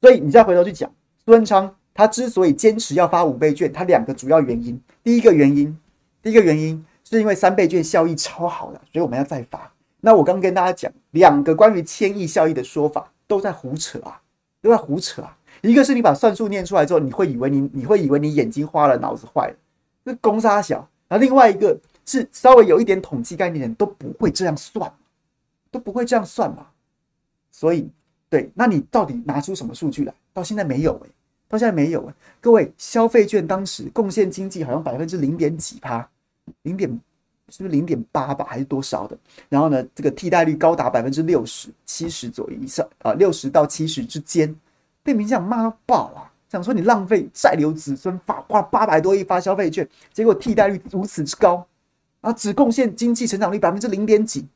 [0.00, 0.88] 所以你再回头去讲
[1.24, 5.76] 苏文昌，他之所以坚持要发五倍券，他两个主要原因，第一个原因，
[6.22, 6.84] 第一个原因。
[7.10, 9.72] 是因为三倍券效益超好的，所以我们要再发。
[10.00, 14.20] 那我刚跟大家讲两个关于千亿效益的说法，都在胡扯啊，
[14.60, 15.36] 都在胡扯啊。
[15.62, 19.56] 一个是你把算术念出来之后，你会以为你你会以为你眼睛花了，脑子坏了，
[20.04, 20.88] 那公差小。
[21.08, 24.92] 然后另外一个是稍微有一点统计概念的人都不会这样算，
[25.70, 26.66] 都不会这样算嘛。
[27.50, 27.88] 所以
[28.28, 30.14] 对，那你到底拿出什么数据来？
[30.32, 31.08] 到现在没有诶、
[31.48, 36.08] 到现在没有诶、各位，消费券当时贡献经济好像百分之零点几趴。
[36.62, 36.88] 零点
[37.48, 39.18] 是不是零点八吧，还是多少的？
[39.48, 44.54] 然后呢，这个替代率高达百分之六十、七十左右以上啊，六十到七十之间，
[45.02, 46.30] 被民进骂到爆啊！
[46.50, 51.66] 想说你浪费债留子孙，发花八百多亿发消费券，结果替代率如此之高，
[52.20, 54.46] 啊，只贡献经济成长率百分之零点几。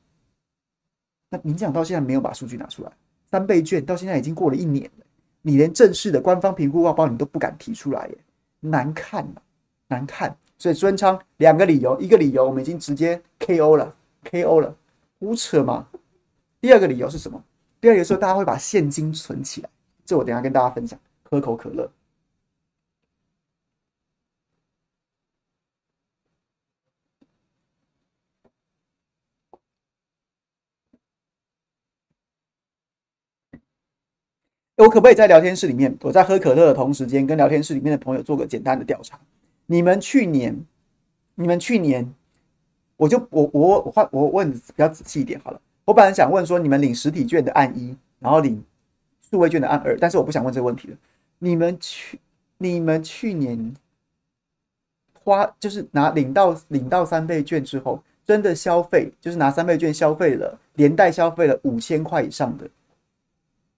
[1.31, 2.92] 那民进到现在没有把数据拿出来，
[3.31, 5.07] 三倍券到现在已经过了一年了，
[5.40, 8.18] 你连正式的官方评估报告你都不敢提出来耶，
[8.61, 9.40] 难看呐，
[9.88, 10.37] 难看。
[10.62, 13.96] 所以孙昌两个理由，一个理由我们已经直接 KO 了
[14.31, 14.77] ，KO 了，
[15.18, 15.88] 胡扯嘛。
[16.61, 17.42] 第二个理由是什么？
[17.81, 19.68] 第二个说大家会把现金存起来，
[20.05, 20.96] 这我等下跟大家分享。
[21.25, 21.90] 喝口可乐。
[34.77, 39.18] 我可不可以在聊天室里面，我在喝可乐的同时间，跟聊天室里面的朋友做个简单的调查？
[39.73, 40.55] 你们去年，
[41.35, 42.07] 你们去年，
[42.99, 45.59] 我就我我我换我问比较仔细一点好了。
[45.87, 48.63] 我本来想问说，你们领实体券的按一，然后领
[49.31, 50.97] 数位券的按二，但是我不想问这个问题了。
[51.39, 52.21] 你们去
[52.59, 53.75] 你们去年
[55.25, 62.69] 花就是拿领到领到三倍券之后，真的消费就是拿三倍券消费了，连带消费了五千块以上的，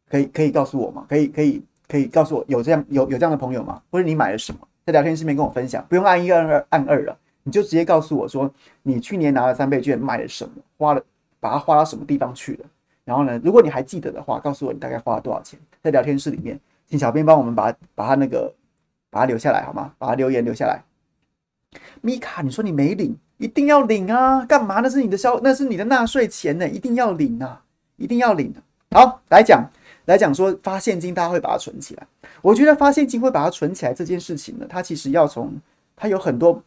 [0.08, 1.06] 可以可以告诉我吗？
[1.08, 3.80] 可以可以可以告诉我有这样有有这样的朋友吗？
[3.92, 4.58] 或者你买了什么？
[4.86, 8.50] 在聊天室里面跟我分享，不用按一按二按二了，你就直接告诉我说，
[8.82, 11.02] 你去年拿了三倍券，买了什么，花了，
[11.40, 12.66] 把它花到什么地方去了。
[13.04, 15.58] 然后呢，如果你还记得的话，告诉我你大概花了多少钱。
[15.82, 18.52] 在聊天室里面，请小编帮我们把把它那个
[19.08, 19.92] 把它留下来好吗？
[19.96, 20.82] 把它留言留下来。
[22.02, 24.44] 米卡，你说你没领，一定要领啊！
[24.44, 24.80] 干嘛？
[24.80, 27.62] 那是你的消，那是你的纳税钱呢，一定要领啊，
[27.96, 28.54] 一定要领。
[28.90, 29.68] 好，来讲。
[30.06, 32.06] 来讲说发现金，大家会把它存起来。
[32.42, 35.54] 我觉得发现金会把它存起来这件事情呢，它其实要从
[35.96, 36.62] 它有很多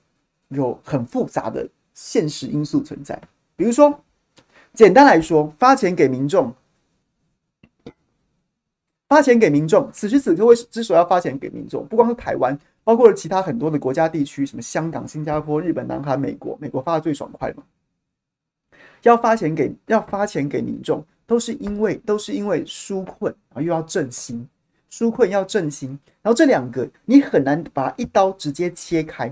[0.50, 3.21] 有很复杂的现实因素存在。
[3.56, 4.04] 比如说，
[4.73, 6.54] 简单来说，发钱给民众，
[9.08, 9.89] 发钱给民众。
[9.91, 17.63] 此时此刻，为之所以要发钱给民众，不光是台湾，包括了其他很多的国家地区，什么香港、新加坡、日本、南韩、美国，美国发的最爽快嘛。
[19.04, 21.06] 要发钱给要发钱给民众。
[21.28, 24.48] 都是因为都是因为纾困，然后又要振兴，
[24.90, 25.90] 纾困要振兴，
[26.22, 29.30] 然后这两个你很难把它一刀直接切开，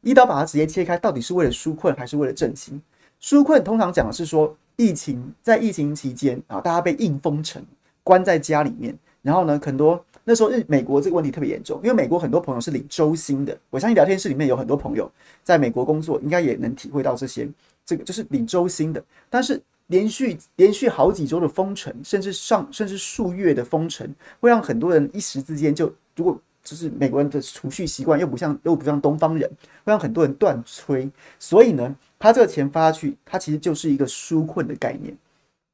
[0.00, 2.82] 一刀把它直接切开，到底是为了纾困还是为了振兴？
[3.22, 7.64] 纾困通常讲的是说，疫情在疫情期间啊，大家被硬封城，
[8.02, 15.08] 关在家里面，然后呢，很多那时候日美国这个问题特别严重，因为美国很多朋友是领周薪的，我相信聊天室里面有很多朋友
[15.44, 17.48] 在美国工作，应该也能体会到这些，
[17.84, 19.62] 这个就是领周薪的，但是。
[19.88, 29.48] 连续连续好几周的封城，甚至上甚至数月的封城，会让很多人一时之间就，如果就是美国人的储蓄习惯又不像又不像东方人，
[29.84, 31.08] 会让很多人断炊。
[31.38, 35.16] 所以呢，他这个钱发下去，他其实就是一个纾困的概念，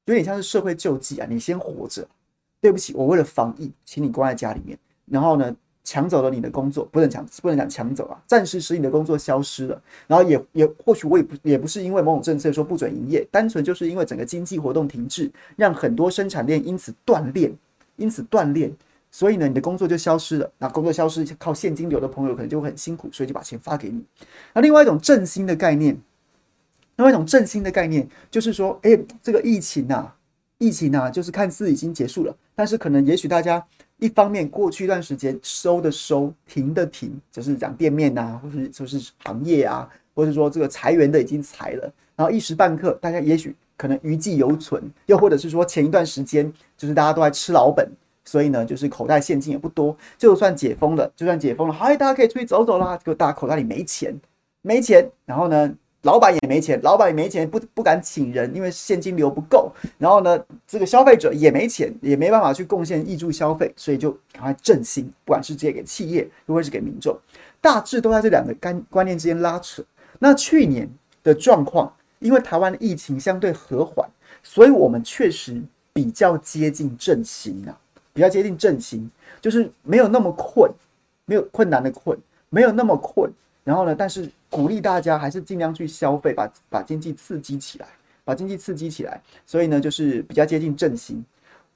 [0.04, 1.26] 有点像是社会救济啊。
[1.30, 2.06] 你先活着，
[2.60, 17.52] 对不起，我为了防疫，请你关在家里面，然后呢，抢走了你的工作，不能抢，不能讲抢走啊，暂时使你的工作消失了，然后也也或许我也不也不是因为某种政策说不准营业，单纯就是因为整个经济活动停滞，让很多生产链因此断裂，
[17.96, 18.72] 因此断裂，
[19.10, 20.48] 所以呢，你的工作就消失了。
[20.58, 24.04] 那工作消失，靠现金流的朋友可能就会很辛苦，所以就把钱发给你。
[24.54, 26.00] 那另外一种振兴的概念，
[26.96, 30.14] 另外一种振兴的概念就是说，哎，这个疫情啊，
[30.58, 33.66] 疫情啊，就是看似已经结束了，但是可能也许大家。
[34.02, 47.88] 一方面，过去一段时间收的收，停的停，就是讲店面啊，或是就是行业啊，或者说这个裁员的已经裁了，然后一时半刻大家也许可能余悸犹存，又或者是说前一段时间就是大家都在吃老本，
[48.24, 54.20] 所以呢就是口袋现金也不多，就算解封了，就算解封了，嗨，大家可以出去走走啦，结果大家口袋里没钱，
[54.62, 55.72] 没钱，然后呢？
[56.02, 59.72] 老板也没钱，老板也没钱，不不敢请人，因为现金流不够。
[59.98, 67.16] 然后呢，这个消费者也没钱，也没办法去贡献挹注消费，所以就赶快振兴，不管是直接给企业，又或是给民众，
[67.60, 69.82] 大致都在这两个观观念之间拉扯。
[70.18, 70.88] 那去年
[71.22, 74.08] 的状况，因为台湾的疫情相对和缓，
[74.42, 75.62] 所以我们确实
[75.92, 77.78] 比较接近振兴啊，
[78.12, 79.08] 比较接近振兴，
[79.40, 80.68] 就是没有那么困，
[81.26, 82.18] 没有困难的困，
[82.50, 83.30] 没有那么困。
[83.64, 87.86] 然后呢，但是鼓励大家还是尽量去消费，把把经济刺激起来，
[88.24, 89.20] 把经济刺激起来。
[89.46, 91.24] 所以呢，就是比较接近振兴。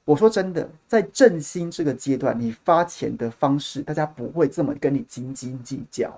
[0.03, 6.17] 我说真的，在振兴这个阶段，你发钱的方式，大家不会这么跟你斤斤计较，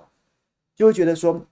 [0.76, 1.44] 就会觉得说，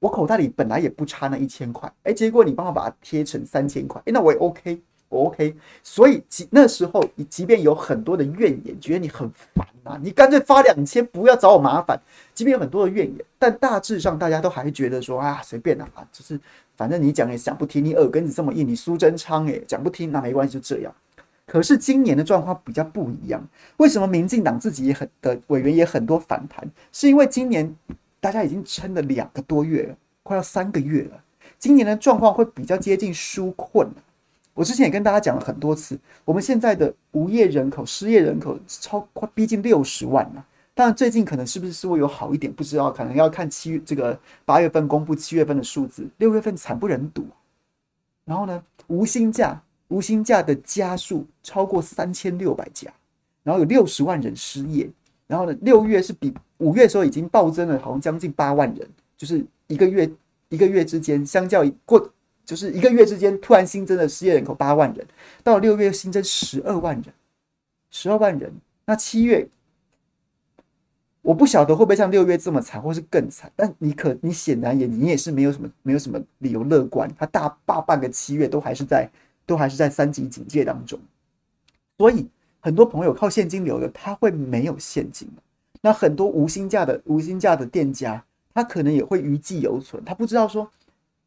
[0.00, 4.80] 我口袋里本来也不差那一千块，哎，结果你帮我把它贴成三千块，哎，那我也 OK，
[5.22, 5.54] OK。
[5.82, 12.00] 所以即那时候，你即便有很多的怨言，觉得你很烦啊，你干脆发两千，不要找我麻烦。
[12.34, 16.38] 即便有很多的怨言，但大致上大家都还是觉得说啊，随便啦，啊，就是
[16.76, 20.92] 反正你讲也讲不听，你耳根子这么硬，你苏贞昌诶，讲不听那没关系，就这样。
[21.46, 23.46] 可是今年的状况比较不一样，
[23.76, 26.66] 为什么民进党自己也很的委员也很多反弹？
[26.90, 27.76] 是因为今年
[28.18, 31.20] 大家已经撑了两个多月了，快要三个月了。
[31.58, 33.86] 今年的状况会比较接近纾困。
[34.54, 40.46] 我之前也跟大家讲了很多次，我们现在的无业人口、失业人口超快逼近六十万了。
[40.72, 47.26] 当然最近可能是不是稍微有好一点，不知道，可能要看七月这个八月份公布七月份的数字，六月份惨不忍睹。
[48.24, 49.60] 然后呢，无薪假。
[49.88, 52.90] 无薪假的家数超过三千六百家，
[53.42, 54.90] 然后有六十万人失业，
[55.26, 60.10] 然后呢，六月是比五月时候已经暴增了，好像将近八万人，就是一个月
[60.48, 62.10] 一个月之间，相较过
[62.44, 65.06] 就是一个月之间突然新增的失业人口八万人，
[65.42, 67.04] 到六月新增十二万人，
[67.90, 68.52] 十二万人，
[68.86, 69.48] 那七月
[71.22, 79.08] 我不晓得会不会像六月这么惨，或是更惨，但你可你显然也你也是没有什么没有什么理由乐观，他大大半个七月都还是在。
[79.46, 80.98] 都还是在三级警戒当中，
[81.98, 82.26] 所以
[82.60, 85.28] 很多朋友靠现金流的，他会没有现金。
[85.82, 90.66] 那很多无薪假的无薪假的店家，他可能也会余悸犹存，他不知道说，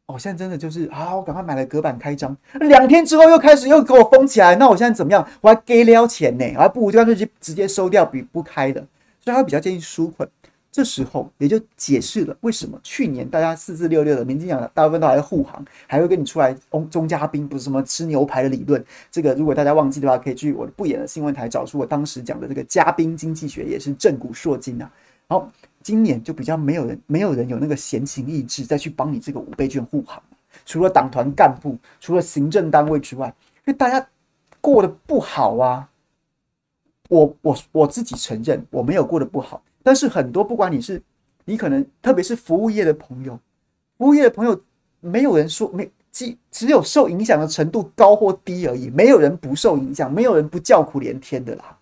[0.08, 5.26] 哦，现在真的就是啊，我赶快买了隔板开张，两天之后又开始又给我封起来，那我现在怎么样？
[5.42, 8.80] 我还给了钱呢，还不如就干脆直直接收掉，比不开的，
[9.20, 10.26] 所以他比较建议纾困。
[10.70, 18.82] 这时候也就解释了为什么去年大家四四六六的民进党大部分都还在护航，还会跟你出来中中嘉宾，不是什么吃牛排的理论。
[19.10, 24.90] 这个如果大家忘记的话，可以去我的不演的新闻台找出我当时讲的这个嘉宾经济学，也是震古鑠金啊。
[25.28, 25.50] 好，
[25.88, 30.22] 今年就比较没有人，没有人有那个闲情逸致再去帮你这个五倍券护航，
[30.66, 34.06] 除了党团干部，除了行政单位之外，因为大家
[34.60, 35.88] 过得不好啊。
[37.08, 39.62] 我我我自己承认我没有过得不好。
[39.82, 41.02] 但是很多，不管你是，
[41.46, 43.40] 你可能特别是服务业的朋友，
[43.96, 44.60] 服务业的朋友，
[45.00, 51.78] 没有人说没，只只有受影响的程度高或低而已，没有人不受影响，没有人不叫苦连天的啦。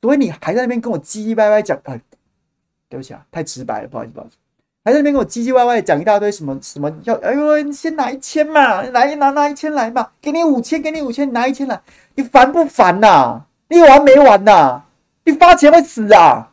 [0.00, 2.00] 所以你还在那边跟我唧唧歪歪讲，哎，
[2.94, 4.36] 对不起啊，太直白了，不好意思，不好意思，
[4.84, 11.80] 还在那边跟我唧唧歪歪讲一大堆什么什么要，哎呦，你先拿一千嘛，来拿拿一千来嘛，给你五千，给你五千，拿一千来，
[12.14, 13.46] 你烦不烦呐、啊？
[13.68, 14.84] 你完没完呐、
[15.24, 16.52] 你发钱会死啊？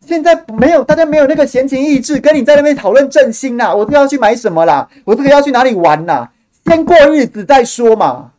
[0.00, 4.88] 现在没有，大家没有那个闲情逸致跟你在那边讨论振兴呐，我这个要去买什么啦？
[5.04, 6.26] 我这个要去哪里玩呐？
[6.64, 8.32] 先过日子再说嘛。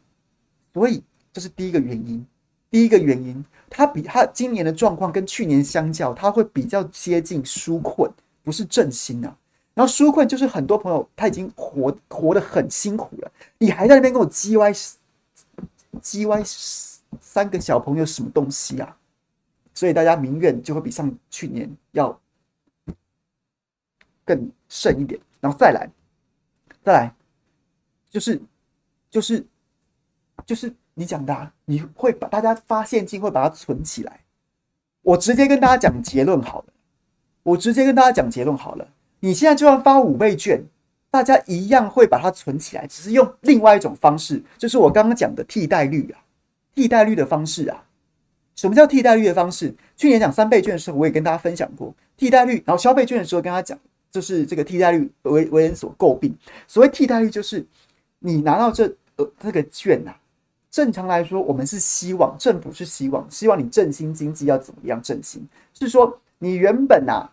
[0.73, 2.25] 所以这是第一个原因，
[2.71, 8.11] 第一个原因，他比他今年的状况跟去年相较，他会比较接近纾困，
[8.43, 9.37] 不是振兴啊。
[9.73, 14.73] 然后纾困就是很多朋友他已经活活得很辛苦了，你还在那边跟我叽歪
[16.01, 16.43] 叽歪
[17.21, 18.97] 三个小朋友什么东西啊？
[19.73, 22.19] 所以大家民怨就会比上去年要
[24.25, 25.89] 更甚一点，然后再来，
[26.83, 27.15] 再来，
[28.09, 28.41] 就是
[29.09, 29.45] 就是
[30.45, 34.19] 就是你讲的啊，你会把大家发现金会把它存起来。
[35.01, 36.65] 我直接跟大家讲结论好了，
[37.41, 38.87] 我直接跟大家讲结论好了。
[39.19, 40.63] 你现在就算发五倍券，
[41.09, 46.21] 大家一样会把它存起来，只是用另外一种方式，就是我刚刚讲的替代率啊，
[46.75, 47.83] 替代率的方式啊。
[48.55, 49.73] 什么叫替代率的方式？
[49.97, 52.61] 去年讲三倍券的时候，我也跟大家分享过替代率。
[52.63, 53.75] 然后消费券的时候，跟他讲，
[54.11, 56.37] 就是这个替代率为为人所诟病。
[56.67, 57.65] 所谓替代率，就是
[58.19, 58.85] 你拿到这
[59.15, 60.19] 呃这个券呐、啊，
[60.71, 65.45] 正常来说，我们是希望政府是希望希望你振兴经济要怎么样振兴？
[65.73, 67.29] 是说你原本呐、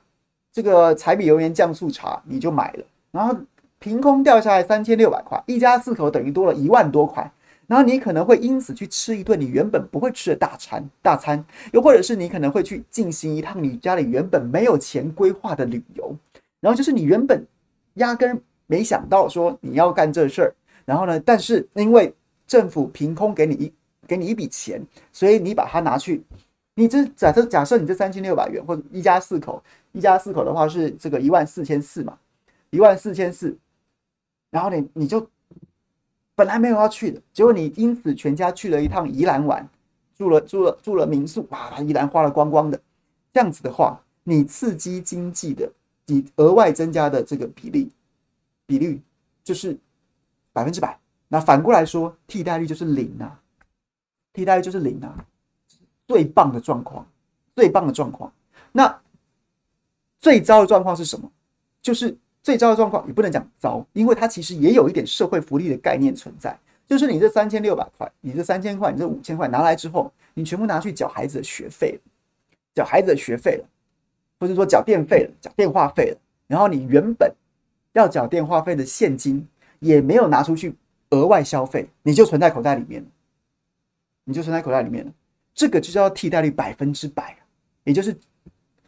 [0.53, 3.35] 这个柴米油盐酱醋茶你就买了，然后
[3.79, 7.31] 凭空掉下来三千六百块，一家四口等于多了一万多块。
[7.69, 16.17] 然后你可能会因此去吃一顿你原本不会吃的大餐，大餐，又或者是你可能会去进行一趟你家里原本没有钱规划的旅游，
[16.61, 17.47] 然后就是你原本
[17.95, 20.55] 压根没想到说你要干这事儿，
[20.87, 22.11] 然后呢，但是因为
[22.49, 23.73] 政府凭空给你一
[24.09, 26.25] 给你一笔钱，所以你把它拿去，
[26.75, 32.19] 你这假设假设你这三千六百元或者一家四口，一家四口的话是这个一万四千四嘛，
[32.71, 33.57] 一万四千四，
[34.51, 35.25] 然后你你就。
[36.35, 39.69] 本来没有要去的，结果你因此全家去了一趟宜兰玩，
[40.17, 42.81] 住了住了住了民宿，哇，宜兰花了光光的。
[43.33, 45.69] 这样子的话，你刺激经济的，
[46.07, 47.91] 你额外增加的这个比例
[48.67, 49.03] 比率
[49.43, 49.77] 就是
[50.53, 50.97] 百分之百。
[51.29, 53.41] 那反过来说，替代率就是零啊，
[54.33, 55.25] 替代率就是零啊，
[56.07, 57.07] 最棒的状况，
[57.55, 58.33] 最棒的状况。
[58.73, 59.01] 那
[60.19, 61.31] 最糟的状况是什么？
[61.81, 62.17] 就是。
[62.41, 66.57] 最糟的状况也不能讲糟，因为它其实也有一点社会福利的概念存在。
[66.87, 72.01] 就是你这三千六百块，你这三千块，你这五千块拿来之后，你全部拿去缴孩子的学费了，
[72.75, 73.65] 缴孩子的学费了，
[74.41, 77.31] 或者说缴电费了，缴电话费了，然后你原本
[77.93, 79.47] 要缴电话费的现金
[79.81, 80.75] 也没有拿出去
[81.11, 83.09] 额外消费，你就存在口袋里面了，
[84.25, 85.13] 你就存在口袋里面了，
[85.55, 87.37] 这个就叫替代率百分之百，
[87.85, 88.17] 也就是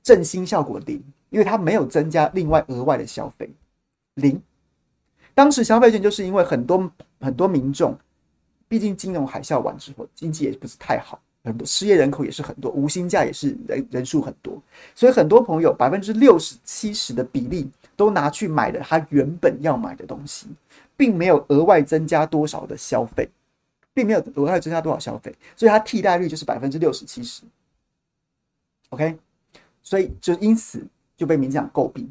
[0.02, 3.50] 振兴效果零，因为它没有增加另外额外的消费，
[4.14, 4.40] 零。
[5.34, 7.96] 当时消费券就是因为很多很多民众，
[8.68, 14.60] 毕竟金融海啸完之后，经济也不是太好，很多失业人口也是很多，无薪假也是人人数很多，
[14.94, 20.48] 所以很多朋友百分之六十七十的比例都拿去买了他原本要买的东西，
[21.00, 23.26] 并没有额外增加多少的消费，
[23.94, 27.42] 并没有额外增加多少消费，所以它替代率就是百分之六十七十。
[28.90, 29.16] OK，
[29.82, 30.86] 所以就因此
[31.16, 32.06] 就被民进党诟病。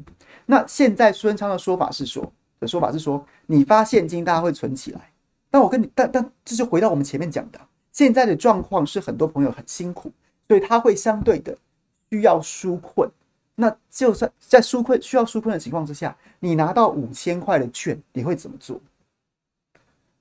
[0.46, 2.32] 那现在苏贞昌的说法是说。
[2.58, 5.10] 的说法是说，你发现金，大家会存起来。
[5.50, 7.58] 但我跟你，但但这就回到我们前面讲的，
[7.90, 10.12] 现在的状况是很多朋友很辛苦，
[10.46, 11.56] 所以他会相对的
[12.10, 13.08] 需要纾困。
[13.60, 18.80] 那就算在纾困需要纾困的情况之下，你拿到五千块的券，你会怎么做？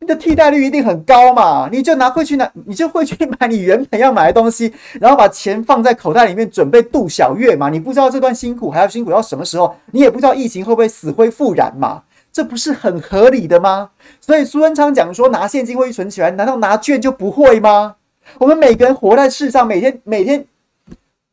[0.02, 1.70] 你的替代率一定很高嘛？
[1.72, 7.70] 你就拿回去拿，你就会去买你原本要买的东西，然后把钱放在口袋里面准备度小月嘛？
[7.70, 9.74] 你不知道这段辛苦还要辛苦到什么时候？
[9.92, 12.04] 你也不知道疫情会不会死灰复燃嘛？
[12.32, 13.90] 这不是很合理的吗？
[14.22, 17.96] 所以苏文昌讲说拿现金会存起来，难道拿券就不会吗？
[18.38, 20.46] 我们每个人活在世上，每天每天，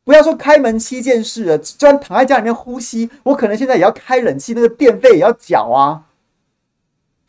[0.07, 6.05] 不要说开门七件事了，就算躺在家里面呼吸，我可能现在也要开冷气，那个电费也要缴啊。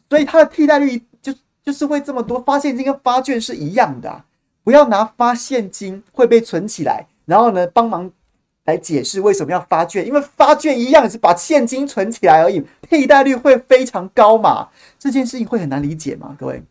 [0.08, 4.24] 所以它的替代率就就是会这么多，发现金跟发券是一样的啊，
[4.62, 8.08] 不要拿发现金会被存起来，然后呢帮忙。
[8.64, 14.68] 来解释为什么要发券，因为发券一样是把现金存起来而已，替代率会非常高嘛？
[14.98, 16.36] 这件事情会很难理解吗？
[16.38, 16.62] 各位，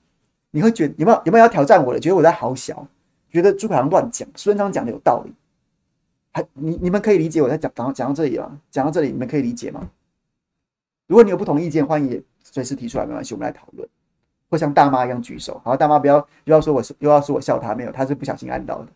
[0.51, 1.99] 你会觉得有没有有没有要挑战我的？
[1.99, 2.85] 觉得我在好小，
[3.31, 5.33] 觉得朱凯阳乱讲，孙昌讲的有道理，
[6.53, 8.59] 你你们可以理解我在讲讲讲到这里吗？
[8.69, 9.89] 讲到这里你们可以理解吗？
[11.07, 13.88] 如果你有不同意见，欢迎随时提出来，没关系，我们来讨论，
[14.49, 15.61] 或像大妈一样举手。
[15.63, 16.15] 好，大妈不要
[16.45, 18.88] 又要说我又要说我笑她，没有，她是不小心按到的，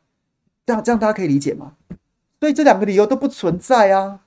[0.66, 1.74] 这样这样大家可以理解吗？
[2.40, 4.20] 所以这两个理由都不存在啊！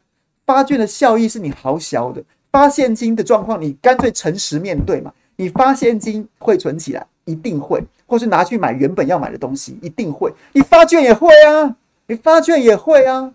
[0.46, 5.12] 发券的效益是你好小的，发现金的状况你干脆诚实面对嘛。
[5.36, 10.32] 你发现金会存起来，一定会，或是拿去买原本要买的东西，一定会。
[10.52, 11.76] 你发券也会啊，
[12.06, 13.34] 你发券也会啊。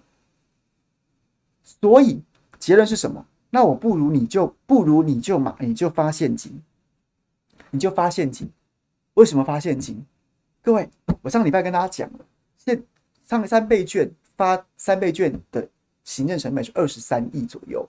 [1.63, 2.21] 所以
[2.57, 3.25] 结论是什么？
[3.49, 6.61] 那我不如你就不如你就买，你就发现金，
[7.71, 8.49] 你就发现金。
[9.15, 10.05] 为什么发现金？
[10.61, 10.89] 各位，
[11.21, 12.19] 我上礼拜跟大家讲了，
[12.57, 12.83] 现
[13.27, 14.11] 上三倍券。
[14.39, 15.67] 发三倍券的
[16.05, 17.85] 行政成本是二十三亿左右，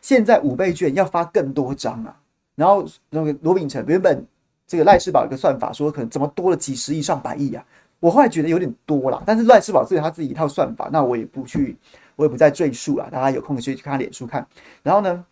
[0.00, 2.18] 现在五倍券要发更多张啊。
[2.54, 4.26] 然后那个罗秉成原本
[4.66, 7.62] 这个赖世宝一个算法说可能怎么多了几十亿上百亿啊，
[8.02, 9.22] 我后来觉得有点多了。
[9.24, 11.76] 但是赖世宝自己他自己一套算法，那我也不去，
[12.16, 13.08] 我也不再赘述了。
[13.08, 14.44] 大家有空可以去看他脸书看。
[14.82, 15.24] 然后呢，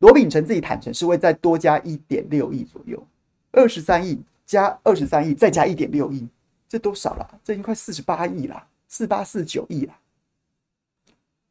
[0.00, 3.02] 罗秉成自己坦诚是会再多加一点六亿左右，
[3.52, 6.28] 二十三亿加二十三亿再加一点六亿，
[6.68, 7.40] 这多少了？
[7.42, 8.66] 这已经快四十八亿了。
[8.92, 9.96] 四八四九亿啦，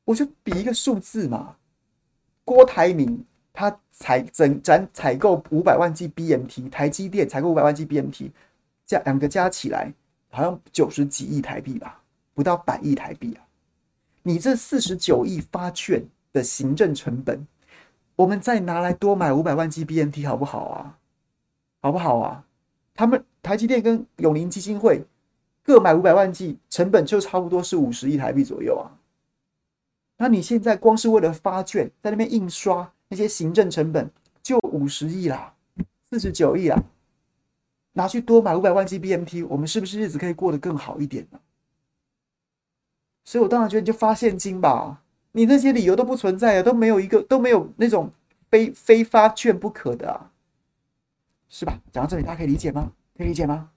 [0.04, 1.56] 我就比一个数字嘛。
[2.44, 8.30] 郭台铭他采整咱采购五百万 G B M T，台积电采购五百万 G B M T，
[8.86, 9.94] 加两个加起来
[10.30, 12.02] 好像九十几亿台币吧，
[12.34, 13.46] 不到百亿台币啊。
[14.24, 17.46] 你这四十九亿发券的行政成本，
[18.16, 20.98] 我们再拿来多买五百万 G B N T 好不好啊？
[21.82, 22.44] 好不好啊？
[22.94, 25.06] 他们台积电跟永龄基金会。
[25.62, 28.90] 各买五百万 G，，成本就差不多是五十亿台币左右啊。
[30.18, 34.10] 那你现在光是为了发券，在那边印刷那些行政成本
[34.42, 35.54] 就五十亿啦，
[36.10, 36.84] 四十九亿啦，
[38.00, 41.40] 拿去多买五百万 G B M T，我们是不是日子可以过得更好一点呢？
[43.26, 48.10] 所以我当然觉得你就发现金吧，你那些理由都不存在啊，都没有一个都没有那种
[48.50, 50.32] 非非发券不可的啊，
[51.50, 51.78] 是吧？
[51.92, 52.94] 讲到这里，大家可以理解吗？
[53.18, 53.70] 可以理解吗？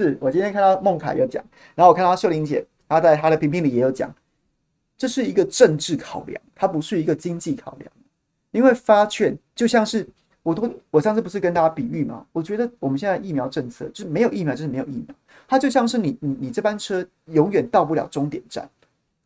[0.00, 1.44] 是我今天看到孟凯有讲，
[1.74, 4.14] 然后我看到秀玲姐她在她的评评里也有讲，
[4.96, 7.90] 这是一个政治考量，它不是一个经济考量。
[8.52, 10.06] 因为发券就像是
[10.44, 12.24] 我都我上次不是跟大家比喻吗？
[12.32, 15.14] 我觉得我们现在疫苗政策就是没有疫苗就是没有疫苗，
[15.48, 18.70] 它就像是你你你这班车永远到不了终点站，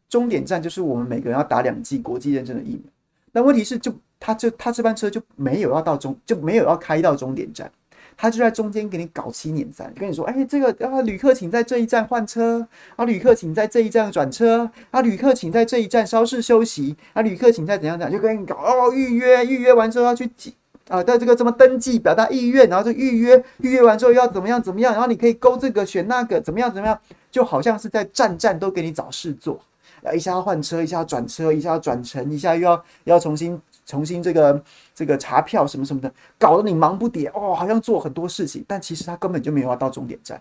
[0.08, 2.82] 终点站就是我们每个人要打两剂国际认证的疫苗。
[3.30, 7.70] 那问题是就他就他这班车就没有要到终，就没有要开到终点站。
[8.16, 20.54] 他就在中间给你搞七捻三，跟你说，哎，这个啊，旅客请在这一站换车啊，旅客请在这一站转车啊，旅客请在这一站稍事休息啊，旅客请在怎样怎样，就跟你搞哦，预约预约完之后要去记
[20.88, 26.98] 啊，在这个怎么登记表达意愿，然后就预约预约完之后要怎么样怎么样，然后你可以勾这个选那个，怎么样怎么样，
[27.30, 29.60] 就好像是在站站都给你找事做，
[30.02, 33.60] 啊，一下要换车，一下要转车，一下要转乘，一下又要要重新。
[33.84, 34.62] 重新这个
[34.94, 40.40] 这个查票什么什么的，搞得你忙不迭哦，好像做很多事情，但其实他根本就没有到终点站，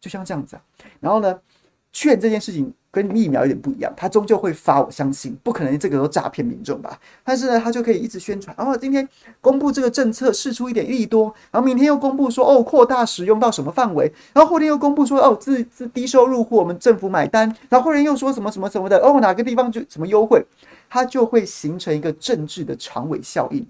[0.00, 0.58] 就像这样子。
[1.00, 1.38] 然后呢，
[1.96, 7.00] 券这件事情跟疫苗有点不一样，它终究会发，我相信不可能这个都诈骗民众吧。
[7.24, 9.08] 但是呢，它就可以一直宣传，然后今天
[9.40, 20.44] 公布这个政策，试出一点利多，然后明天又公布说哦，扩大使用到什么范围，然后后天又公布说哦，自自低收入户我们政府买单，然后后天又说什么什么什么的哦，哪个地方就什么优惠。
[20.88, 23.66] 它就会形成一个政治的长尾效应，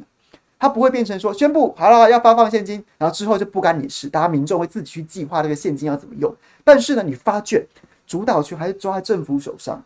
[0.58, 6.30] 它不会变成说宣布好了要发放现金，然后之后就不干你事，大家民众会自己去计划这个现金要怎么用。
[6.62, 7.64] 但是呢，你发券
[8.06, 9.82] 主导权还是抓在政府手上，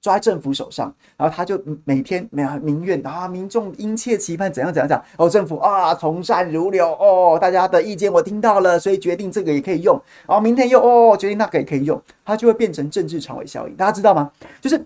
[0.00, 14.30] 抓在政府手上，然后他就每天每民怨啊，民众殷切期盼怎样怎样讲哦，政府啊从善如流哦，大家的意见我听到了，所以决定这个也可以用，然后明天又哦决定那个也可以用，它就会变成政治长尾效应，大家知道吗？
[14.60, 14.84] 就是。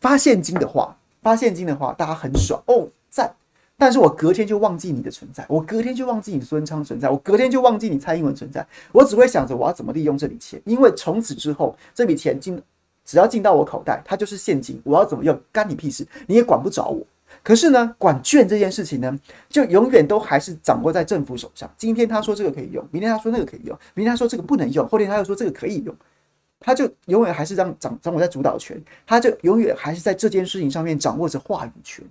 [0.00, 3.32] 发现金的话，发现金的话，大家很爽哦，赞！
[3.82, 12.62] 但是我隔天就忘记你的存在，我隔天就忘记你孙昌存在，我隔天就忘记你蔡英文存在，我只会想着我要怎么利用这笔钱，因为从此之后这笔钱进，
[13.04, 17.04] 只要进到我口袋，它就是现金，我要怎么用，干你屁事，你也管不着我。
[17.42, 19.18] 可是呢，管券这件事情呢，
[19.48, 21.68] 就永远都还是掌握在政府手上。
[21.76, 25.92] 今天他说这个可以用，明天他说那个可以用，明天他说这个不能用，后天他又说这个可以用。
[26.60, 32.06] 他就永远还是让掌掌握在主导权，他就永远还是在这件事情上面掌握着话语权，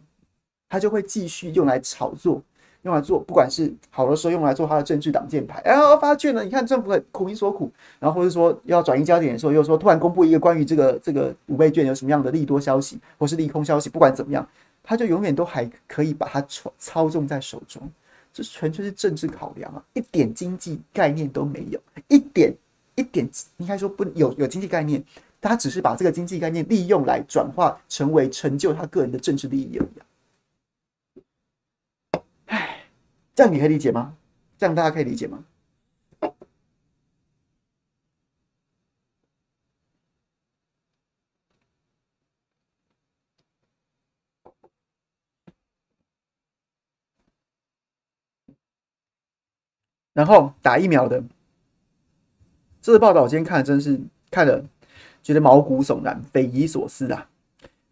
[0.72, 2.42] 他就会继续用来炒作，
[2.84, 7.70] 用来做，不管是好的时候用来做他的政治挡箭牌，然后发券呢，你看政府很苦民所苦，
[8.00, 14.48] 然后或者说要转移焦点的时候，又说突然公布一个关于这个这个五倍券有什么样的利多消息或是利空消息，不管怎么样，
[14.82, 17.82] 他就永远都还可以把它操操纵在手中，
[18.32, 22.56] 这纯粹是政治考量啊，一点经济概念都没有，一点。
[22.96, 25.02] 一点应该说不有有经济概念，
[25.40, 29.90] 他只是把这个经济概念利用来转化成为成就他个人的政治利益而已。
[32.48, 32.84] 唉，
[33.42, 34.16] 这样你可以理解吗？
[34.56, 35.44] 这样大家可以理解吗？
[50.14, 51.24] 然后打疫苗的。
[52.80, 54.64] 这个报道我今天看了，真是看了
[55.24, 57.31] 觉得毛骨悚然、匪夷所思啊！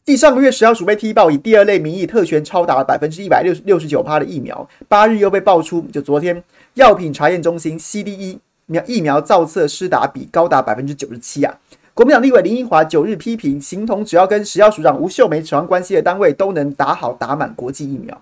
[0.09, 6.43] 继上个月食药署被踢爆以第二类名义特权超达百分之一百六十六十九趴的疫苗，八日又被爆出，就昨天
[6.73, 11.55] 药品查验中心 CDE 苗疫苗造册施打比高达百分之九十七啊！
[11.93, 18.19] 国民党立委林英华九日批评，形同只要跟食药署长吴秀梅扯上关系的单位都能打好打满国际疫苗。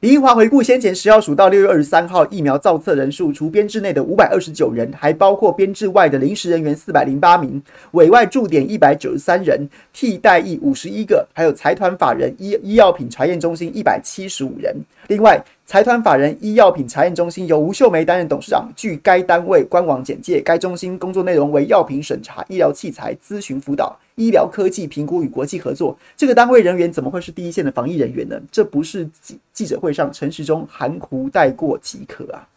[0.00, 14.72] 李奕华回顾先前食药署到六月二十三号疫苗造册人数，除编制内的五百二十九人，还包括编制外的临时人员四百零八名，委外驻点一百九十三人，替代役五十一个，还有财团法人医医药品查验中心一百七十五人。
[15.08, 18.72] 另外，财团法人医药品查验中心由吴秀梅担任董事长。
[18.74, 25.94] 据该单位官网简介，该中心工作内容为药品审查、医疗器材咨询辅导、医疗科技评估与国际合作。
[26.16, 28.40] 这个单位人员怎么会是第一线的防疫人员呢？
[28.50, 32.48] 这不是记记者会上陈时中含糊带过即可啊，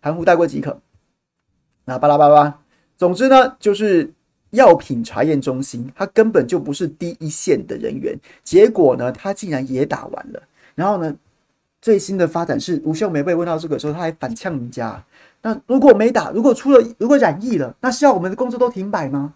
[0.00, 0.76] 含糊带过即可。
[1.84, 2.58] 那巴拉巴拉，
[2.96, 4.12] 总之呢，就是
[4.50, 8.18] 药品查验中心，他根本就不是第一线的人员。
[8.42, 10.42] 结果呢，他竟然也打完了，
[10.74, 11.14] 然后呢？
[11.80, 15.02] 最新的发展是吴秀梅被问到这个时候，他还反呛人家。
[15.42, 19.34] 那如果没打，如果出了，如果染疫了，那是要我们的工作都停摆吗？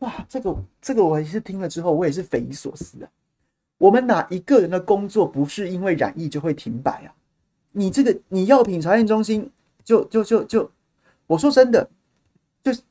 [0.00, 3.08] 哇，这个这个我也是听了之后，我也是匪夷所思啊。
[3.78, 7.14] 我们哪一个人的工作不是因为染疫就会停摆啊？
[7.72, 9.48] 你这个你药品查验中心
[9.84, 10.70] 就就就就，
[11.26, 11.88] 我说真的，
[12.64, 12.82] 就是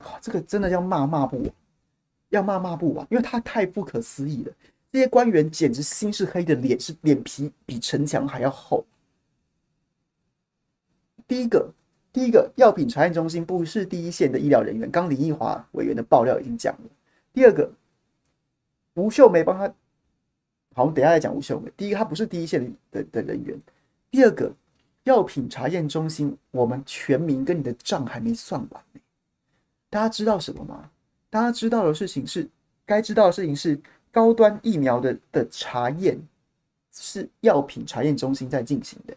[0.00, 1.50] 哇，这个真的要骂骂不完，
[2.28, 4.52] 要骂骂不完，因为他太不可思议了。
[4.92, 8.82] 这些官员简直心是黑的，脸是脸皮比城墙还要厚。
[11.28, 11.70] 第一个，
[12.12, 16.90] 第一个药品查验中心不是第一线的医疗人员，刚林奕华委员的爆料已经讲了。
[17.34, 17.70] 第二个，
[18.94, 19.68] 吴秀梅帮他，
[20.74, 21.70] 好，我们等一下再讲吴秀梅。
[21.76, 23.60] 第一个，他不是第一线的的人员。
[24.10, 24.50] 第二个，
[25.02, 28.84] 药品查验中心，我们全民跟你的账还没算完。
[29.90, 30.90] 大家知道什么吗？
[31.28, 32.48] 大家知道的事情是，
[32.86, 33.78] 该知道的事情是。
[34.16, 36.18] 高端疫苗的的查验
[36.90, 39.14] 是药品查验中心在进行的，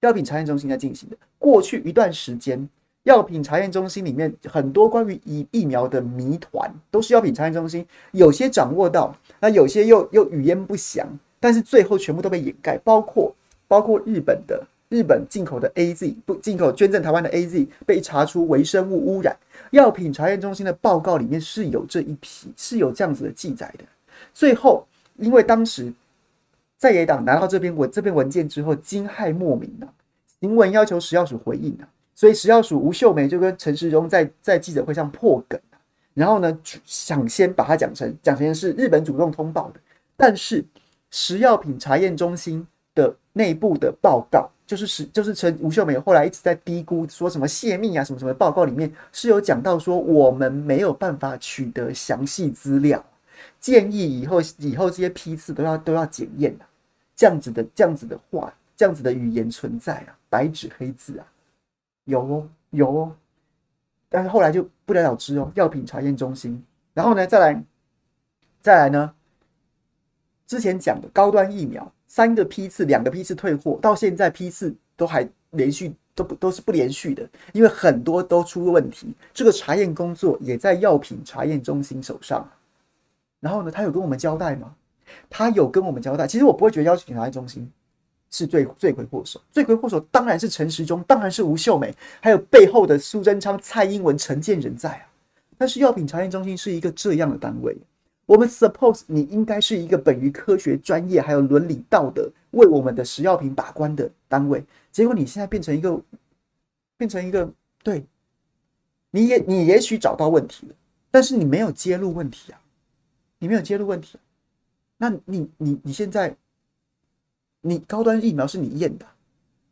[0.00, 1.16] 药品查验中心在进行的。
[1.38, 2.66] 过去一段时间，
[3.02, 11.06] 药品查验中心里面很多关于疫疫苗的谜团，都是药品查验中心有些掌握到，那有些又又语焉不详，
[11.38, 13.36] 但是最后全部都被掩盖，包括
[13.68, 14.66] 包括日本的。
[14.88, 19.36] 日本进口的 AZ 不进口捐赠台湾的 AZ 被查出微生物污染，
[19.72, 23.84] 药品查验中心的报告里面是有这一批，是有这样子的记载的。
[24.36, 25.90] 最后，因为当时
[26.76, 29.88] 在野党拿到这篇文这篇文件之后惊骇莫名啊，
[30.40, 35.58] 行文要求食药署回应啊，所以食药署吴秀梅就跟陈时中在在记者会上破梗，
[36.12, 39.80] 然后呢想先把它讲成讲成是日本主动通报的，
[40.18, 40.62] 但是
[41.10, 44.50] 食药品查验中心的内部的报告。
[44.66, 53.02] 就是是就是陈吴秀梅后来一直在嘀咕说什么泄密啊什么什么报告里面是有讲到说我们没有办法取得详细资料，
[53.60, 56.64] 建议以后以后这些批次都要都要检验啊，
[57.14, 61.26] 这样子的这样子的话这样子的语言存在啊，白纸黑字啊，
[62.04, 63.16] 有哦有哦，
[64.08, 66.62] 但是后来就不了了之哦，药品查验中心，
[66.94, 67.62] 然后呢再来
[68.60, 69.14] 再来呢，
[70.46, 71.92] 之前讲的高端疫苗。
[72.08, 79.12] 三个批次，两个批次退货，到现在批次都还连续都不都是不连续的，因为很多都出了问题。
[79.34, 82.48] 这个查验工作也在药品查验中心手上。
[83.40, 84.74] 然后呢，他有跟我们交代吗？
[85.30, 86.26] 他有跟我们交代。
[86.26, 87.70] 其实我不会觉得药品查验中心
[88.30, 95.06] 是罪罪魁祸首，罪魁祸首当然是陈时中，当然是吴秀美，还有背后的苏贞昌、蔡英文、陈建仁在啊。
[95.56, 97.76] 但是药品查验中心是一个这样的单位。
[98.26, 106.00] 我们 suppose 你应该是一个本于科学、专业还有伦理道德，为我们的食药品把关的单位，结果你现在变成一个，
[106.96, 107.48] 变成一个，
[107.84, 108.04] 对，
[109.12, 110.74] 你也你也许找到问题了，
[111.08, 112.60] 但是你没有揭露问题啊，
[113.46, 114.18] 你没有揭露问题，
[114.96, 116.36] 那你你你现在，
[117.60, 119.06] 你高端疫苗是你验的，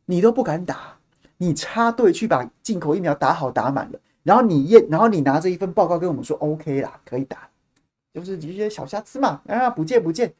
[0.04, 0.96] 你都不敢打，
[1.38, 7.50] 你插队去把进口疫苗打好打满了，然后你验，然后你拿着一份报告跟我们说 OK 啦，可以打。
[8.12, 10.32] 就是一些小瑕疵嘛，啊，不见不见，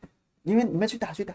[0.42, 1.34] 你们你们去打去打。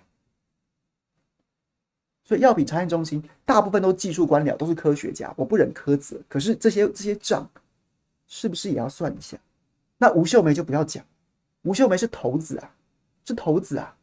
[2.23, 6.17] 所以药品查验中心大部分都技术官僚，都是科学家，我不忍苛责。
[6.29, 7.45] 可是这些这些账，
[8.25, 9.37] 是不是也要算一下？
[9.97, 11.03] 那吴秀梅就不要讲，
[11.63, 12.71] 吴秀梅是头子啊，
[13.25, 13.95] 是头子啊，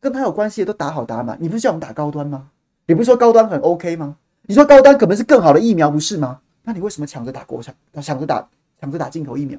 [0.00, 1.38] 跟他有关系的都打好打满。
[1.40, 2.50] 你不是叫我们打高端吗？
[2.86, 4.16] 你不是说高端很 OK 吗？
[4.42, 6.40] 你说高端可能是更好的疫苗，不是吗？
[6.62, 8.48] 那你为什么抢着打国产，抢着打
[8.80, 9.58] 抢着打进口疫苗？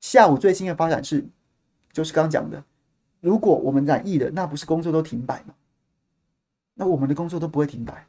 [0.00, 1.26] 下午最新的发展是，
[1.92, 2.62] 就是刚刚讲的，
[3.20, 5.54] 如果我们染疫了，那不是工作都停摆吗？
[6.74, 8.06] 那我们的工作都不会停摆。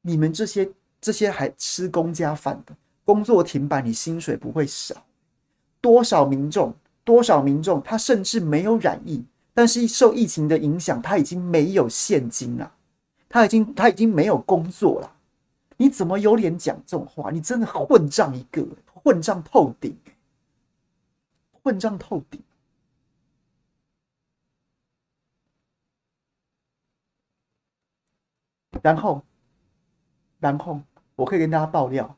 [0.00, 5.04] 你们这些这些还吃公家饭的，工作停摆，你薪水不会少。
[5.82, 6.74] 多少民众，
[7.04, 9.22] 多少民众，他甚至没有染疫，
[9.52, 12.72] 但是受疫情的影响，他已经没有现金了，
[13.28, 15.16] 他已经他已经没有工作了。
[15.76, 17.30] 你怎么有脸讲这种话？
[17.30, 19.94] 你真的混账一个，混账透顶！
[21.64, 22.40] 混账透顶，
[28.82, 29.22] 然后，
[30.40, 30.80] 然后
[31.14, 32.16] 我可以跟大家爆料，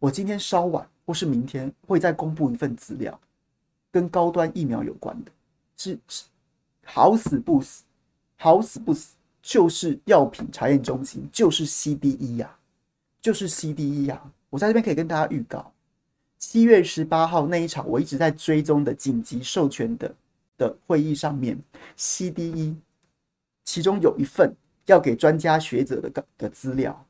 [0.00, 3.18] 我今天稍晚或是明天会再公布一份资料，
[3.90, 5.30] 跟高端疫苗有关的，
[5.76, 6.24] 是是
[6.84, 7.82] 好死不死，
[8.36, 12.56] 好死不死，就是药品查验中心，就是 CDE 呀，
[13.20, 15.70] 就是 CDE 呀，我在这边可以跟大家预告。
[16.38, 20.14] 七月十八号那一场，我一直在追踪的紧急授权的
[20.58, 21.58] 的会议上面
[21.96, 22.74] ，CDE
[23.64, 27.06] 其中有一份要给专家学者的的资料，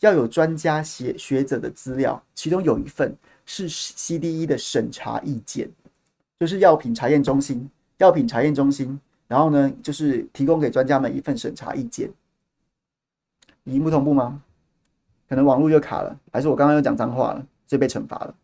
[0.00, 3.14] 要有专家学学者的资料，其中有一份
[3.50, 5.70] 是 CDE 的审查意见，
[6.38, 12.12] 就是药品查验中心，药品查验中心，然后呢，就是提供给专家们一份审查意见。
[13.64, 14.42] 萤幕同步吗？
[15.30, 18.34] 可能网络又卡了，还是我刚刚又讲脏话了，所以被惩罚了。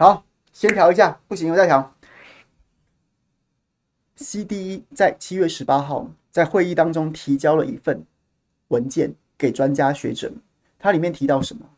[0.00, 1.94] 好，先调一下，不行我再调。
[4.16, 8.02] CDE 在七月十八号在会议当中提交了一份
[8.68, 10.32] 文件给专家学者，
[10.78, 11.68] 它里面提到什么？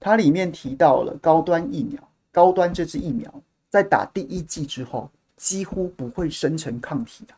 [0.00, 3.32] 它里面提到了高端疫苗，高端这支疫苗
[3.68, 7.34] 在打第一剂之后几乎不会生成抗体的。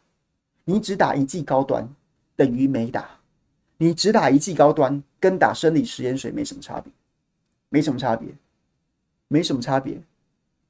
[0.64, 1.86] 你只打一剂高端
[2.34, 3.06] 等于没打，
[3.76, 6.90] 你只打一剂高端跟打生理食盐水没什么差别。
[7.68, 8.34] 没什么差别，
[9.28, 10.00] 没什么差别。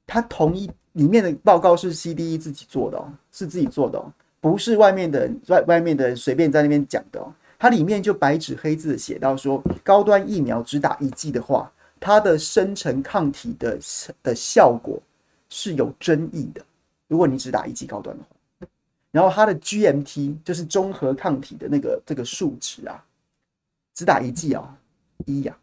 [0.05, 7.33] 它同一里面的报告是 CDE 自己做的哦，是自己做的哦，不是外面的外外面的随便在那边讲的哦。
[7.57, 13.79] 它里面就白纸黑字写到说，高端疫苗只打一剂的话，它的生成抗体的
[14.21, 15.01] 的效果
[15.47, 16.61] 是有争议的。
[17.07, 18.67] 如果你只打一剂高端的话，
[19.11, 23.01] 然后它的 GMT 就是综合抗体的那个这个数值啊，
[23.93, 24.77] 只打一剂啊，
[25.25, 25.57] 一呀。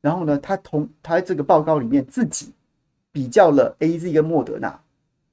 [0.00, 2.52] 然后呢，他同他这个报告里面自己
[3.14, 4.82] 比较了 AZ 跟莫德纳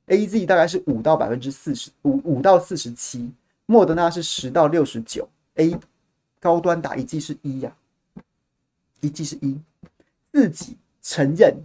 [0.06, 3.32] ，AZ 大概是五到百分之四十五，五到四十七，
[3.66, 5.28] 莫德纳是十到六十九。
[5.56, 5.76] A
[6.40, 7.76] 高端打一剂是一呀，
[9.00, 9.60] 一剂是一，
[10.32, 11.56] 自己承认，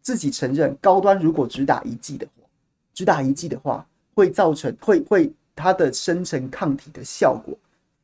[0.00, 2.46] 自己承认高端如果只打一剂的话，
[2.94, 7.54] 只打一剂的话，会造成会会它的生成抗体的效果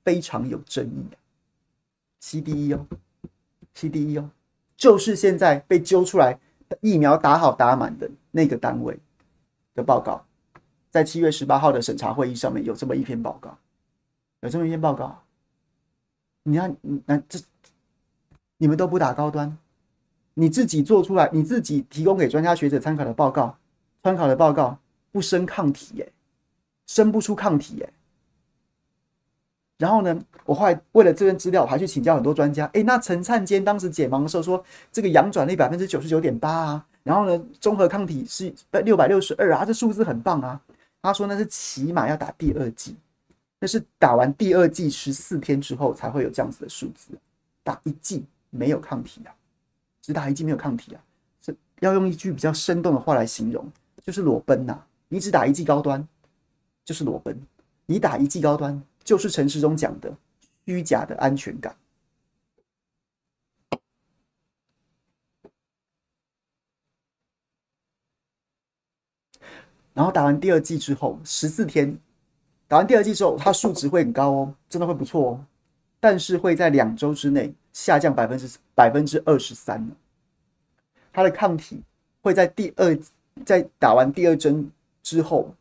[0.05, 1.17] 非常有争议的。
[2.21, 2.87] CDE 哦
[3.75, 4.31] ，CDE 哦，
[4.77, 6.39] 就是现在被揪出来
[6.81, 8.99] 疫苗打好打满的那个单位
[9.75, 10.25] 的报告，
[10.91, 13.57] 在七月十八号的审查会议上面有这么一篇报告。
[14.41, 15.21] 有这么一篇报告，
[16.45, 17.41] 你看，那这
[18.57, 19.59] 你们都不打高端，
[20.35, 23.59] 你自己做出来，你自己提供给专家学者参考的报告，
[24.05, 24.79] 参考的报告
[25.11, 26.13] 不生抗体耶，
[26.87, 27.93] 生不出抗体耶。
[29.79, 32.67] 然后呢，我后来为了这份资料，我还去请教很多专家。
[32.75, 34.63] 诶，那陈灿坚当时解盲的时候说，
[34.93, 38.53] 这个阳转率百分之九十九点八啊，然后呢，中和抗体是
[38.85, 40.61] 六百六十二啊，这数字很棒啊。
[41.01, 42.97] 他说那是起码要打第二剂。
[43.61, 47.09] 那是打完第二剂十四天之后才会有这样子的数字，
[47.65, 49.35] 打一剂没有抗体啊，
[50.01, 51.03] 只打一剂没有抗体啊，
[51.45, 53.69] 是要用一句比较生动的话来形容，
[54.05, 54.81] 就是裸奔呐。
[55.09, 56.07] 你只打一剂高端，
[56.85, 57.35] 就是裸奔；
[57.87, 60.15] 你打一剂高端，就是陈时中讲的
[60.67, 61.75] 虚假的安全感。
[69.95, 71.99] 然后打完第二剂之后十四天。
[72.67, 75.47] 打完第二剂之后，它数值会很高哦，真的会不错哦，
[75.99, 79.91] 但是会在两周之内下降百分之百分之二十三。
[81.11, 81.81] 它的抗体
[82.21, 82.99] 会在第二
[83.47, 84.71] 在打完第二针
[85.03, 85.55] 之后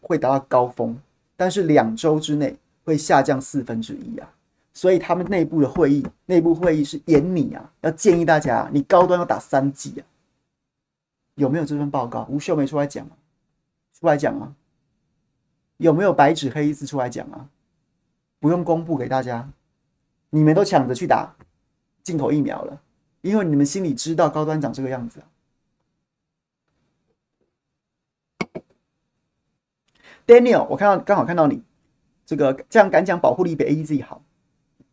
[0.00, 0.98] 会达到高峰，
[1.36, 2.56] 但是两周之内
[2.86, 4.32] 会下降四分之一啊。
[4.72, 10.02] 所以他们内部的会议，内部会议是严你啊，要建议大家，你高端要打三剂啊。
[11.34, 12.26] 有没有这份报告？
[12.30, 13.12] 吴秀梅出来讲啊，
[13.92, 14.54] 出来讲啊。
[15.78, 17.48] 有没有白纸黑字出来讲啊？
[18.38, 19.50] 不用公布给大家，
[20.30, 21.34] 你们都抢着去打
[22.02, 22.80] 进口疫苗了，
[23.20, 25.26] 因为你们心里知道高端长这个样子啊。
[30.26, 31.62] Daniel，我看到刚好看到你
[32.26, 34.20] 这个这样敢讲保护力比 A E Z 好，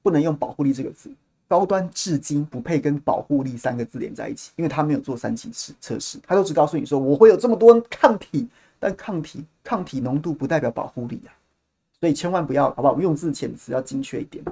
[0.01, 1.11] 不能用保护力这个字，
[1.49, 8.47] 高端至今不配跟保护力三个字连在一起，因为他没有做三期试测试，他都只告诉你说我会有这么多抗体。
[8.85, 11.31] 但抗体抗体浓度不代表保护力啊，
[12.01, 12.99] 所以千万不要，好不好？
[12.99, 14.43] 用字遣词要精确一点。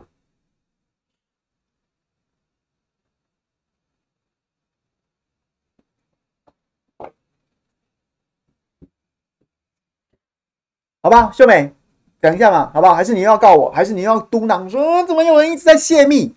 [11.03, 11.73] 好吧，秀美，
[12.22, 12.93] 等一下嘛，好不好？
[12.93, 13.72] 还是你要告我？
[13.72, 16.34] 还是你要嘟囔说怎么有人一直在泄密？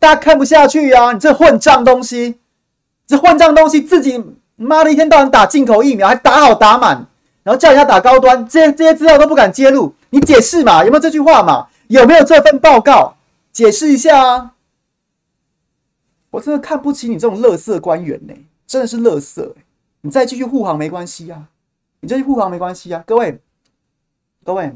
[0.00, 1.12] 大家看不下去啊！
[1.12, 2.38] 你这混账东西，
[3.06, 4.24] 这混账东西，自己
[4.56, 7.06] 妈的一天到晚打进口疫苗，还打好打满。
[7.42, 10.84] 然后叫人家打高端，这些这些资料都不敢揭露，你解释嘛？
[10.84, 11.66] 有没有这句话嘛？
[11.88, 13.16] 有没有这份报告？
[13.52, 14.52] 解释一下啊！
[16.30, 18.34] 我真的看不起你这种垃圾官员呢、
[18.66, 19.54] 真的是垃圾、欸。
[20.00, 21.44] 你再继续护航没关系啊，
[22.00, 23.38] 你继续护航没关系啊，各位，
[24.42, 24.72] 各位，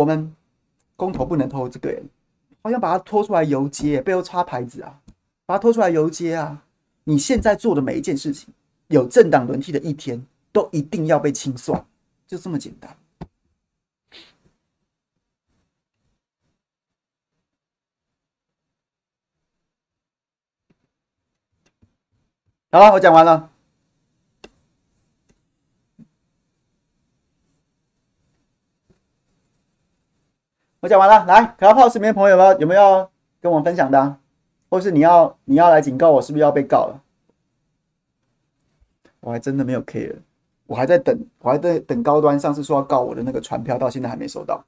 [0.00, 0.34] 我们
[0.96, 2.02] 公投不能投这个人，
[2.62, 5.00] 好像把他拖出来游街，背后插牌子啊，
[5.46, 6.64] 把他拖出来游街啊！
[7.04, 8.52] 你现在做的每一件事情，
[8.88, 10.24] 有政党轮替的一天。
[10.52, 11.86] 都一定要被清算，
[12.26, 12.96] 就这么简单。
[22.72, 23.49] 好了，我讲完了。
[30.80, 33.10] 我讲完了，来，Clubhouse 里面朋友们有没有
[33.40, 34.16] 跟我分享的？
[34.70, 37.02] 或是你要你要来警告我，是不是要被告了？
[39.20, 40.16] 我还真的没有 care。
[40.66, 44.64] 我还在等，我还在等高端上次说要告我的那个传票，到现在还没收到。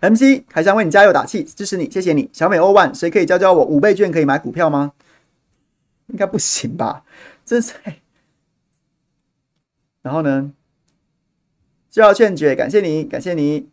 [0.00, 2.30] MC 还想为你加油打气，支持你，谢谢你。
[2.32, 4.92] 小美欧万，谁可以教教我五倍券可以买股票吗？
[6.08, 7.04] 应该不行吧？
[7.44, 7.74] 真是。
[10.02, 10.52] 然后呢？
[11.90, 13.68] 就要劝解，感谢你，感谢你。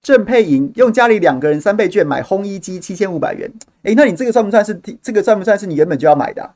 [0.00, 3.52] 郑佩莹用家里两个人三倍券买烘衣机七千五百元，
[3.82, 6.54] 哎，那你这个算不算是这个算不算是你原本就要买的？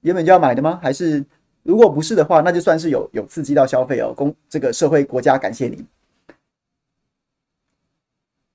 [0.00, 0.80] 原本就要买的吗？
[0.82, 1.24] 还是
[1.62, 4.12] 如果不是的话，那就算是有有刺激到消费哦。
[4.12, 5.86] 公这个社会国家感谢你。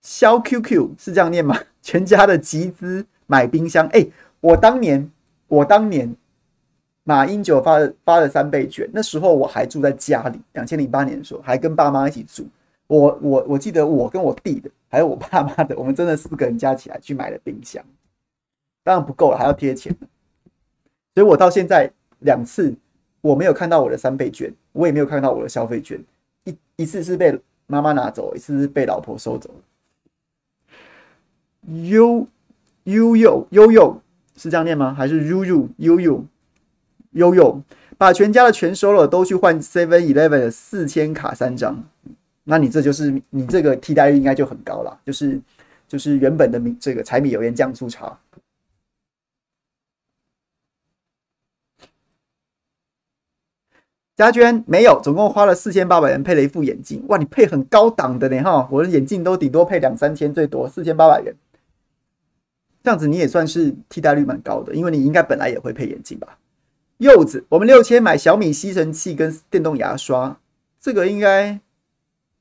[0.01, 1.57] 肖 QQ 是这样念吗？
[1.87, 4.05] 全家的集资买冰箱，哎，
[4.41, 5.09] 我当年
[5.47, 6.13] 我当年
[7.05, 12.45] 马英九发了发了三倍券，那时候我还住在家里，两千零八年的时候还跟爸妈一起住。
[12.87, 17.81] 我我我记得我跟我弟的，还有我爸妈的，我们真的四个人加起来去买了冰箱，
[18.83, 19.95] 当然不够了，还要贴钱。
[21.15, 22.75] 所以我到现在两次
[23.21, 25.97] 我没有看到我的三倍券，我也没有看到我的消费券，
[26.43, 29.49] 一一次是被妈妈拿走，一次是被老婆收走。
[31.67, 32.27] 悠
[32.85, 34.01] 悠悠悠悠
[34.35, 34.93] 是这样念吗？
[34.93, 36.25] 还是悠悠悠悠
[37.11, 37.61] 悠悠
[37.97, 41.83] 把全家的全收了，都去换 Seven Eleven 的四千卡三张。
[42.45, 45.41] 那你这就是你这个替代率应该就很高了，就是
[45.87, 48.17] 就是原本的米这个柴米油盐酱醋茶。
[54.15, 57.03] 嘉娟没有，总共花了四千八百元配了一副眼镜。
[57.07, 61.35] 哇，你配很高档的呢哈，我的眼镜都顶多配两三千，最多四千八百元。
[62.87, 66.37] 这样子你也算是替代率蛮高的，因为你应该本来也会配眼镜吧？
[66.99, 70.39] 柚子，我们六千买小米吸尘器跟电动牙刷，
[70.79, 71.59] 这个应该。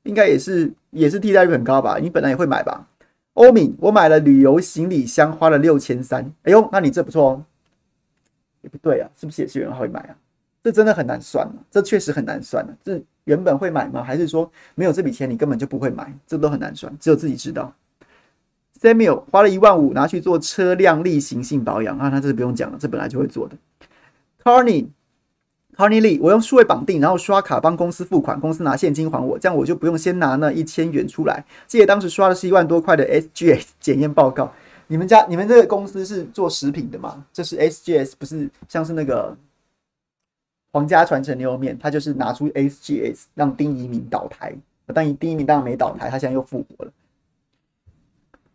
[0.03, 1.97] 应该也是也是替代率很高吧？
[2.01, 2.87] 你本来也会买吧？
[3.33, 6.31] 欧敏，我买了旅游行李箱，花了六千三。
[6.43, 7.43] 哎呦，那你这不错哦。
[8.61, 10.15] 也不对啊，是不是也是有人会买啊？
[10.63, 12.71] 这真的很难算啊，这确实很难算啊。
[12.85, 14.01] 这原本会买吗？
[14.01, 16.09] 还是说没有这笔钱你根本就不会买？
[16.25, 17.75] 这都很难算，只有自己知道。
[18.81, 23.55] Samuel 花了一万五拿去做车辆例行性保养啊，那这是不用讲了，这本来就会做的。
[24.43, 24.87] Carney。
[25.75, 31.45] Honey Lee，我用数位绑定，然后刷卡帮公司付款，公司拿现金还我，这样我就不用先拿那一千元出来。
[31.67, 34.51] 记得当时刷的是一万多块的 SGS 检验报告。
[34.87, 37.23] 你们家、你们这个公司是做食品的吗？
[37.31, 39.37] 这是 SGS，不是像是那个
[40.71, 44.55] 皇家传承牛肉面，他就是拿出 SGS 让丁一鸣倒台，
[44.87, 46.91] 但丁一鸣当然没倒台，他现在又复活了。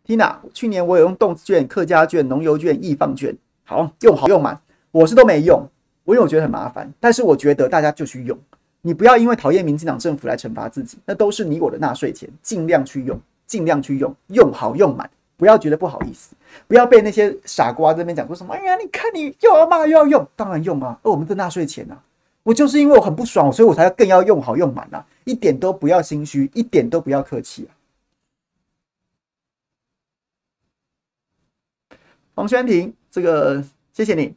[0.05, 3.33] Tina，去年我有用动券、客家券、农游券、易放券，
[3.63, 4.59] 好用好用满，
[4.91, 5.65] 我是都没用。
[6.03, 8.37] 我因为我觉得很麻烦，但是我觉得大家就去用，
[8.81, 16.35] 你不要因为讨厌民进党政府来惩罚自己，那都是你我的纳税钱，尽量去用，尽量去用，用好用满，不要觉得不好意思，
[16.67, 21.95] 不要被那些傻瓜这边讲说什么，哎呀，你看你又要骂又要用，当然用啊，而我们的纳税钱啊，
[22.43, 27.71] 我就是因为我很不爽，所以我才要更要用好用满啊，一点都不要心虚，一点都不要客气啊。
[32.35, 34.35] 黄宣婷，这个谢谢你。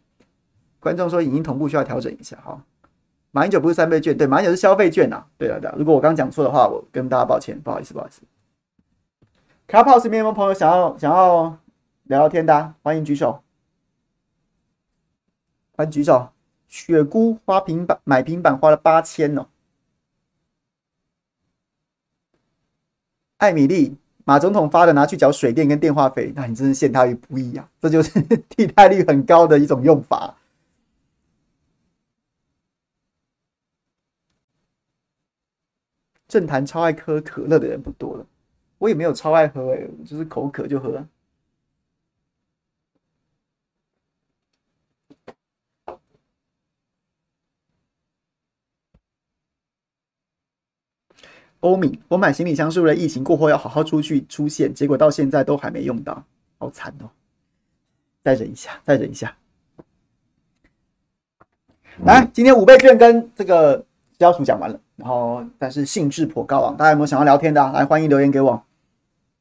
[0.80, 2.62] 观众说影音同步需要调整一下哈。
[3.30, 5.26] 马英九不是三倍券，对，马英九是消费券呐。
[5.36, 8.22] 对了对了，如果我刚讲错的话，我跟大家抱歉，不好意思不好意思。
[9.66, 11.59] Clubhouse 有没有朋友想要想要
[12.05, 12.74] 聊聊天的啊？
[12.82, 13.42] 欢迎举手，
[15.72, 16.30] 欢迎举手。
[16.68, 19.47] 雪姑花平板买平板花了八千哦。
[23.38, 23.97] 艾米丽，
[24.29, 27.70] 马总统发的拿去缴水电跟电话费，那你真是陷他于不义啊！
[27.81, 28.11] 这就是
[28.51, 30.35] 替代率很高的一种用法。
[36.27, 38.27] 政坛超爱喝可乐的人不多了，
[38.79, 41.07] 我也没有超爱喝哎、就是口渴就喝。
[51.67, 56.23] 欧米，我买行李箱是为了疫情过后要好好出去出现，结果到现在都还没用到，
[56.59, 57.11] 好惨哦！
[58.23, 59.35] 再忍一下，再忍一下。
[62.05, 63.85] 来，今天五倍券跟这个
[64.19, 64.79] 交数讲完了。
[64.97, 66.75] 然后，但是兴致颇高啊！
[66.79, 67.61] 大家有没有想要聊天的？
[67.73, 68.62] 来，欢迎留言给我。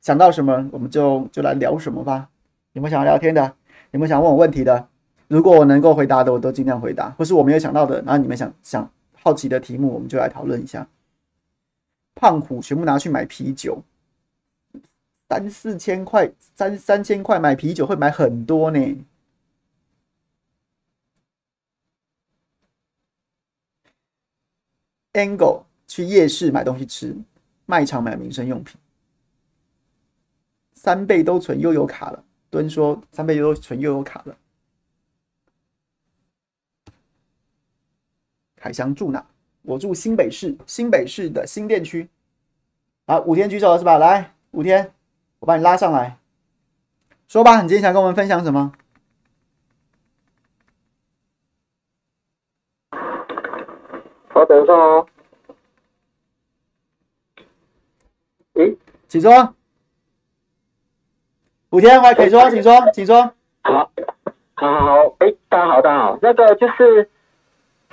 [0.01, 2.27] 想到什么，我们就就来聊什么吧。
[2.73, 3.53] 有没有想要聊天的？
[3.91, 4.87] 有没有想问我问题的？
[5.27, 7.09] 如果我能够回答的，我都尽量回答。
[7.17, 8.89] 或是我没有想到的，然后你们想想
[9.21, 10.87] 好奇的题目，我们就来讨论一下。
[12.15, 13.83] 胖虎全部拿去买啤酒，
[15.29, 18.79] 三四千块，三三千块买啤酒会买很多呢。
[25.11, 27.15] Angle 去夜市买东西吃，
[27.65, 28.77] 卖场买民生用品，
[30.73, 32.23] 三倍都存悠游卡了。
[32.49, 34.37] 敦说三倍都存悠游卡了。
[38.55, 39.25] 凯翔住哪？
[39.65, 42.07] 我住新北市，新北市的新店区。
[43.07, 43.97] 好，五天举手了是吧？
[43.97, 44.91] 来，五天，
[45.39, 46.17] 我把你拉上来，
[47.27, 48.71] 说吧，你今天想跟我们分享什么？
[54.29, 55.07] 好，等一下哦。
[58.53, 59.53] 诶，请说。
[61.71, 63.33] 五天，还可以说，请说，请说。
[63.61, 63.91] 好，
[64.53, 66.19] 好好好，诶，大家好，大家好。
[66.21, 67.09] 那个就是，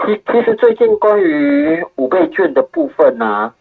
[0.05, 3.55] 其其实最近关于五倍券的部分呢、啊，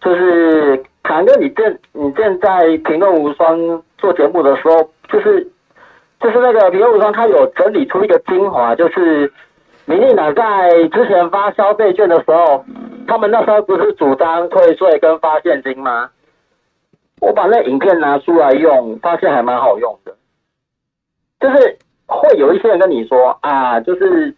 [0.00, 5.46] 就是凯哥，你正你正在评论无双做节目的时候，就是
[6.20, 9.32] 就是那个评论无双，他有整理出一个精华，就是
[9.86, 12.64] 民进党在之前发消费券的时候，
[13.06, 16.10] 他们那时候不是主张退税跟发现金吗？
[17.20, 20.14] 我把那影片拿出来用，发现还蛮好用的。
[21.40, 24.34] 就是会有一些人跟你说啊，就是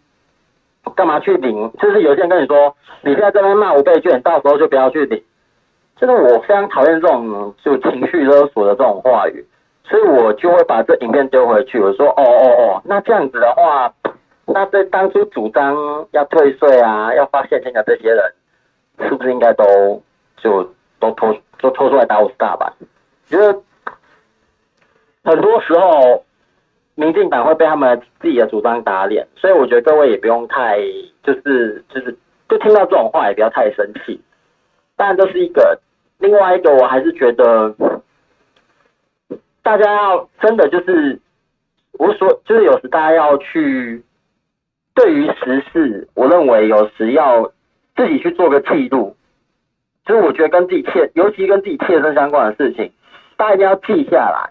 [0.89, 1.71] 干嘛去领？
[1.79, 5.21] 就是有些人跟你说，你现在这边骂五倍券，到时候就不要去领。
[5.95, 9.45] 就是我非常讨厌这种就情绪勒索的这种话语，
[9.83, 11.79] 所以我就会把这影片丢回去。
[11.79, 13.91] 我说，哦哦哦，那这样子的话，
[14.45, 15.75] 那对当初主张
[16.11, 18.33] 要退税啊、要发现金的这些人，
[19.09, 19.63] 是不是应该都
[20.37, 20.63] 就
[20.99, 21.35] 都拖？
[21.59, 22.71] 都拖出来打五十大板，
[23.25, 23.59] 觉得
[25.23, 26.23] 很多时候
[26.99, 30.79] 民进党会被他们自己的主张打脸，所以我觉得各位也不用太
[31.21, 32.17] 就是就是
[32.49, 34.19] 就听到这种话也不要太生气。
[34.95, 35.79] 当然这是一个，
[36.17, 37.71] 另外一个我还是觉得
[39.61, 41.19] 大家要真的就是
[41.99, 44.03] 我说就是有时大家要去
[44.95, 47.51] 对于时事，我认为有时要
[47.95, 49.15] 自己去做个记录。
[50.03, 52.89] 就是我觉得跟自己切，尤其跟自己切身相关的事情，
[53.35, 54.49] 大家一定要记下来。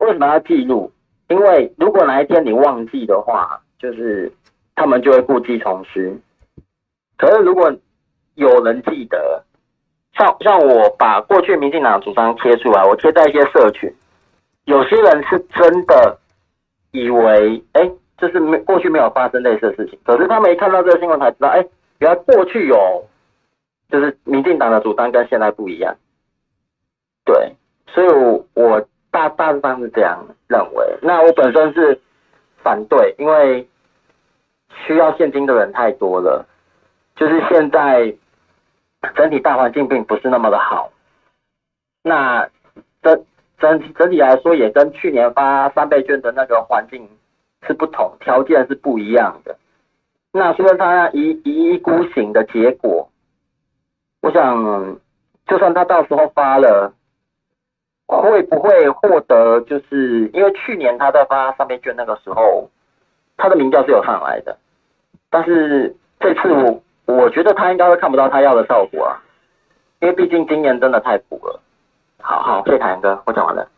[0.00, 0.90] 为什么要记录？
[1.28, 4.32] 因为如果哪一天你忘记的话，就是
[4.74, 6.16] 他们就会故技重施。
[7.16, 7.72] 可是如果
[8.34, 9.42] 有人记得，
[10.14, 13.92] 像像我把过去民进党主张贴出来，我贴在一些社群，
[14.64, 16.18] 有些人是真的
[16.92, 21.66] 以为，哎，就是没过去没有发生类似的事情，可是他们一看到这个新闻才知道，哎，
[21.98, 23.04] 原来过去有。
[23.90, 25.94] 就是民进党的主张跟现在不一样，
[27.24, 27.54] 对，
[27.86, 30.84] 所以我，我大大致上是这样认为。
[31.00, 32.00] 那我本身是
[32.64, 33.68] 反对，因为
[34.84, 36.44] 需要现金的人太多了，
[37.14, 38.12] 就是现在
[39.14, 40.90] 整体大环境并不是那么的好。
[42.02, 42.48] 那
[43.02, 43.24] 整
[43.58, 47.08] 整整体来说，也跟去年发三倍券的那个环境
[47.66, 49.56] 是不同，条件是不一样的。
[50.32, 53.08] 那所以他一一意孤行的结果。
[54.22, 54.98] 我想，
[55.46, 56.92] 就算他到时候发了，
[58.06, 59.60] 会不会获得？
[59.62, 62.68] 就是因为去年他在发三倍券那个时候，
[63.36, 64.56] 他的民调是有上来的，
[65.30, 69.20] 但是这次我我觉得他应该会看不到他要的效果啊，
[70.00, 71.60] 因为毕竟今年真的太苦了。
[72.18, 73.68] 好好，谢谢凯哥，我讲完了。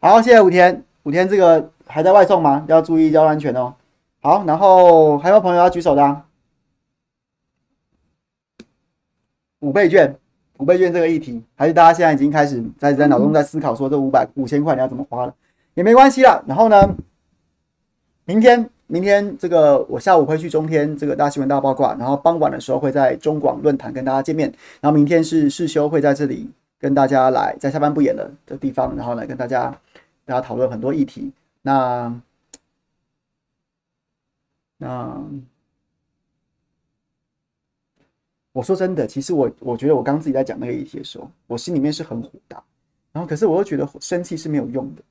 [0.00, 0.84] 好，谢谢武田。
[1.02, 2.64] 武田这个还在外送吗？
[2.68, 3.74] 要注意交通安全哦。
[4.22, 6.22] 好，然后还有朋友要举手的。
[9.60, 10.18] 五倍券，
[10.60, 15.34] 五倍券这个议题，还是大家现在已经开始在在脑中在思考，说这五百五千块你要怎么花了，
[15.72, 16.44] 也没关系啦。
[16.46, 16.94] 然后呢，
[18.26, 24.52] 明天明天这个我下午会去中天这个大新闻大八卦，然后傍晚的时候会在中广论坛跟大家见面。
[24.82, 29.74] 然后明天是世修会在这里跟大家来在下班不演的的地方，然后来跟大家
[30.26, 31.32] 大家讨论很多议题。
[31.62, 32.14] 那
[34.76, 35.24] 那。
[38.52, 42.62] 我说真的，其实我我觉得我刚自己在讲那个议题的时候，我心里面是很火大，
[43.12, 45.02] 然后可是我又觉得生气是没有用的，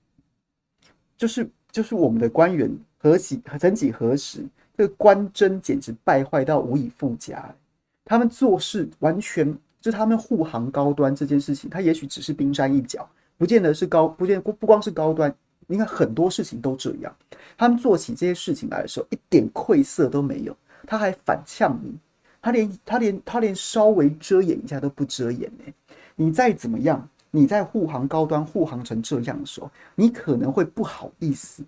[1.15, 7.55] 就是就是我们的官员何几曾几何时，这个官箴简直败坏到无以复加，
[8.03, 15.33] 他们做事完全就他们护航高端这件事情，他也许只是冰山一角，不见得是高，不见不不光是高端，
[15.65, 17.15] 你看很多事情都这样，
[17.57, 20.53] 他们做起这些事情来的时候一点愧色都没有，
[20.85, 21.97] 他还反呛你。
[22.41, 25.73] 他连他连他连稍微遮掩一下都不遮掩呢。
[26.15, 31.63] 你再怎么样，你在护航高端护航成这样的时候，你可能会不好意思，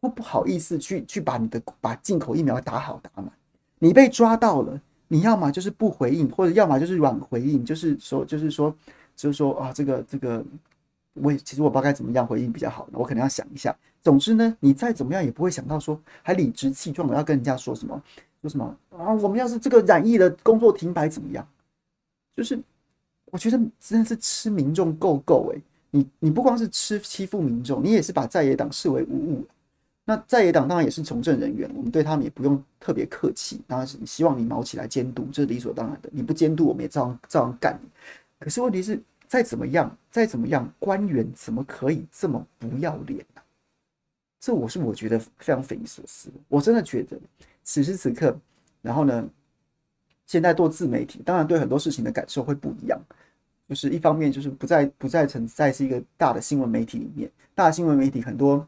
[0.00, 3.30] 会不好意思去去把你的把进口疫苗打好打满。
[3.78, 8.74] 你被抓到了，你要么就是不回应，或者要么就是软回应，就是说就是说
[9.14, 10.44] 就是说啊，这个这个，
[11.14, 13.74] 我也其实我不知道该怎么样回应比较好，我可能要想一下。
[14.02, 18.02] 总之呢，你再怎么样也不会想到说还理直气壮的要跟人家说什么。
[18.42, 19.12] 说什么啊？
[19.14, 21.46] 我们要是这个染疫的工作停摆怎么样？
[22.36, 22.58] 就是
[23.26, 25.60] 我觉得真的是吃民众够够诶，
[25.90, 29.46] 你你不光是吃欺负民众，你也是把在野党视为无物。
[30.04, 33.60] 那在野党当然也是从政人员，我们对他们也不用特别客气。
[33.66, 36.08] 当然是希望你卯起来监督，这是理所当然的。
[36.12, 37.78] 你不监督，我们也照样照样干。
[38.38, 43.42] 可是问题是，再怎么样，再怎么样，官员怎么可以这么不要脸呢？
[44.40, 46.30] 这我是我觉得非常匪夷所思。
[46.48, 47.18] 我真的觉得。
[47.64, 48.36] 此时此刻，
[48.82, 49.28] 然后呢，
[50.26, 53.00] 现在做自媒体，当然对很多事情的感受会不一样。
[53.68, 58.66] 就是一方面，就是不再不再存在是一个大的新闻媒体里面，大新闻媒体很多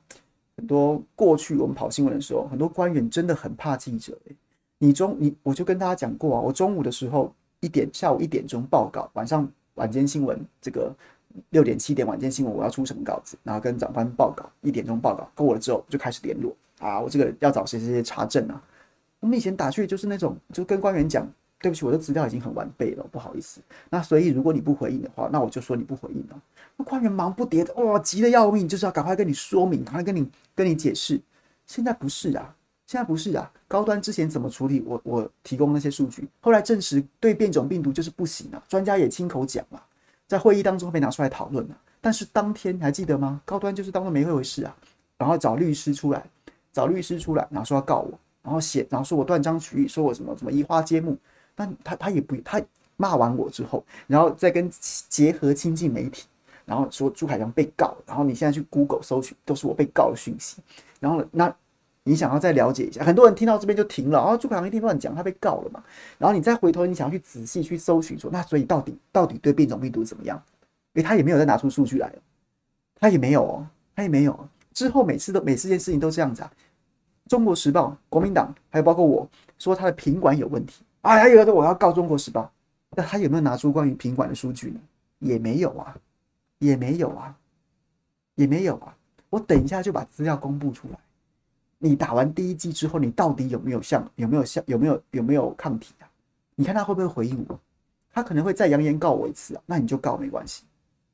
[0.56, 1.02] 很多。
[1.16, 4.16] 过去我们跑新闻的时候，很多官员真的很怕记者。
[4.78, 10.94] 你中你我就跟大家讲过啊，我中午的时候一点下午一点钟报告，晚上晚间新闻这个
[11.50, 18.62] 六点七点晚间新闻我要出什么稿子，然后跟长官报告，一点钟报告过了之后就开始联络啊，我这个要找谁谁谁查证啊。
[19.22, 21.26] 我们以前打去就是那种就跟官员讲。
[21.62, 23.60] 对不起，我的资料已经很完备了，不好意思。
[23.88, 26.36] 那所以如果你不回应的话，那我就说你不回应了。
[26.76, 31.20] 那官员忙不迭的，哇，急得要命，就是要赶快跟你说明，赶快跟你跟你解释。
[31.64, 32.52] 现在不是啊，
[32.84, 33.48] 现在不是啊。
[33.68, 34.82] 高端之前怎么处理？
[34.84, 38.60] 我我提供那些数据，后来证实对变种病毒就是不行啊。
[38.68, 39.80] 专家也亲口讲了，
[40.26, 41.78] 在会议当中被拿出来讨论了。
[42.00, 43.40] 但是当天你还记得吗？
[43.44, 44.76] 高端就是当做没这回事啊，
[45.16, 46.24] 然后找律师出来，
[46.72, 51.16] 找律师出来，然后说要告我，然后写，然后说我断章取义，说我什么什么移花接木。
[51.54, 52.60] 但他他也不他
[52.96, 54.70] 骂完我之后，然后再跟
[55.08, 56.26] 结合亲近媒体，
[56.64, 60.62] 然后说朱凯翔被告，然后你现在去 Google 搜寻都是我被告的讯息，
[60.98, 61.54] 然后那
[62.04, 65.84] 你想要再了解一下，很多人听到这边就停了，哦，朱凯翔一定乱讲，他被告了嘛，
[66.16, 70.42] 然后你再回头你想要去仔细去搜寻说，那所以到底到底对变种病毒怎么样？
[70.94, 72.10] 诶，他也没有再拿出数据来，
[72.98, 76.50] 他也没有哦，他也没有，之后每次都每次件事情都这样子啊，
[77.32, 79.26] 中国时报、国民党还有包括我
[79.58, 80.84] 说他的品管有问题。
[81.00, 82.42] 啊，还有的我要告《中国时报》，
[82.94, 84.78] 那他有没有拿出关于品管的数据呢？
[85.18, 85.96] 也没有啊，
[86.58, 87.34] 也没有啊，
[88.34, 88.94] 也没有啊。
[89.30, 90.98] 我等一下就把资料公布出来。
[91.78, 96.04] 你打完第一剂之后，你到底有没有像有没有像有没有有没有抗体啊？
[96.54, 97.58] 你看他会不会回应我？
[98.12, 100.64] 他可能会再扬言告我一次啊，那你就告没关系，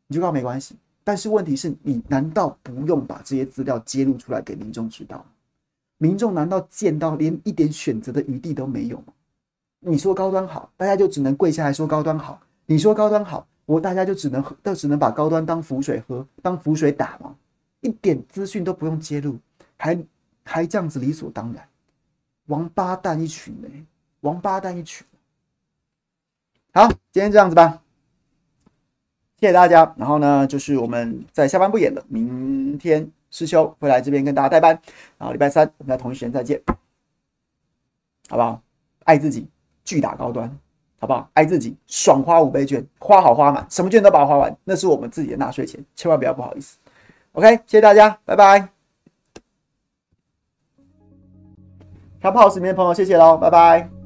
[0.09, 0.75] 你就告没关系。
[1.05, 5.25] 但是问题是你难道不用把这些资料揭露出来给民众知道？
[5.99, 9.13] 民众难道见到连一点选择的余地都没有吗？
[9.81, 12.41] 你说高端好，大家就只能跪下来说高端好。
[12.67, 17.37] 你说高端好，我大家就只能都只能把高端当符水喝，当符水打吗？
[17.81, 19.39] 一点资讯都不用揭露，
[19.77, 19.99] 还
[20.45, 21.69] 还这样子理所当然，
[22.47, 23.69] 王八蛋一群呢、
[24.21, 25.07] 王八蛋一群。
[26.75, 27.81] 好，今天这样子吧，
[29.39, 29.95] 谢谢大家。
[29.97, 34.81] 然后呢，就是我们在下班不演了，明天师兄会来这边跟大家代班。
[35.19, 36.61] 然后礼拜三我们在同一时间再见，
[38.29, 38.63] 好不好？
[39.05, 39.49] 爱自己。
[39.85, 40.47] 巨打高端，
[41.01, 41.31] 好不好？
[41.33, 46.77] 爱自己，爽花五倍券，花好花满，什么券都把它花完，那是我们自己的纳税钱，千万不要不好意思。
[47.33, 48.69] OK，谢谢大家，拜拜。
[52.21, 53.98] Clubhouse 里面的朋友，谢谢喽，拜拜。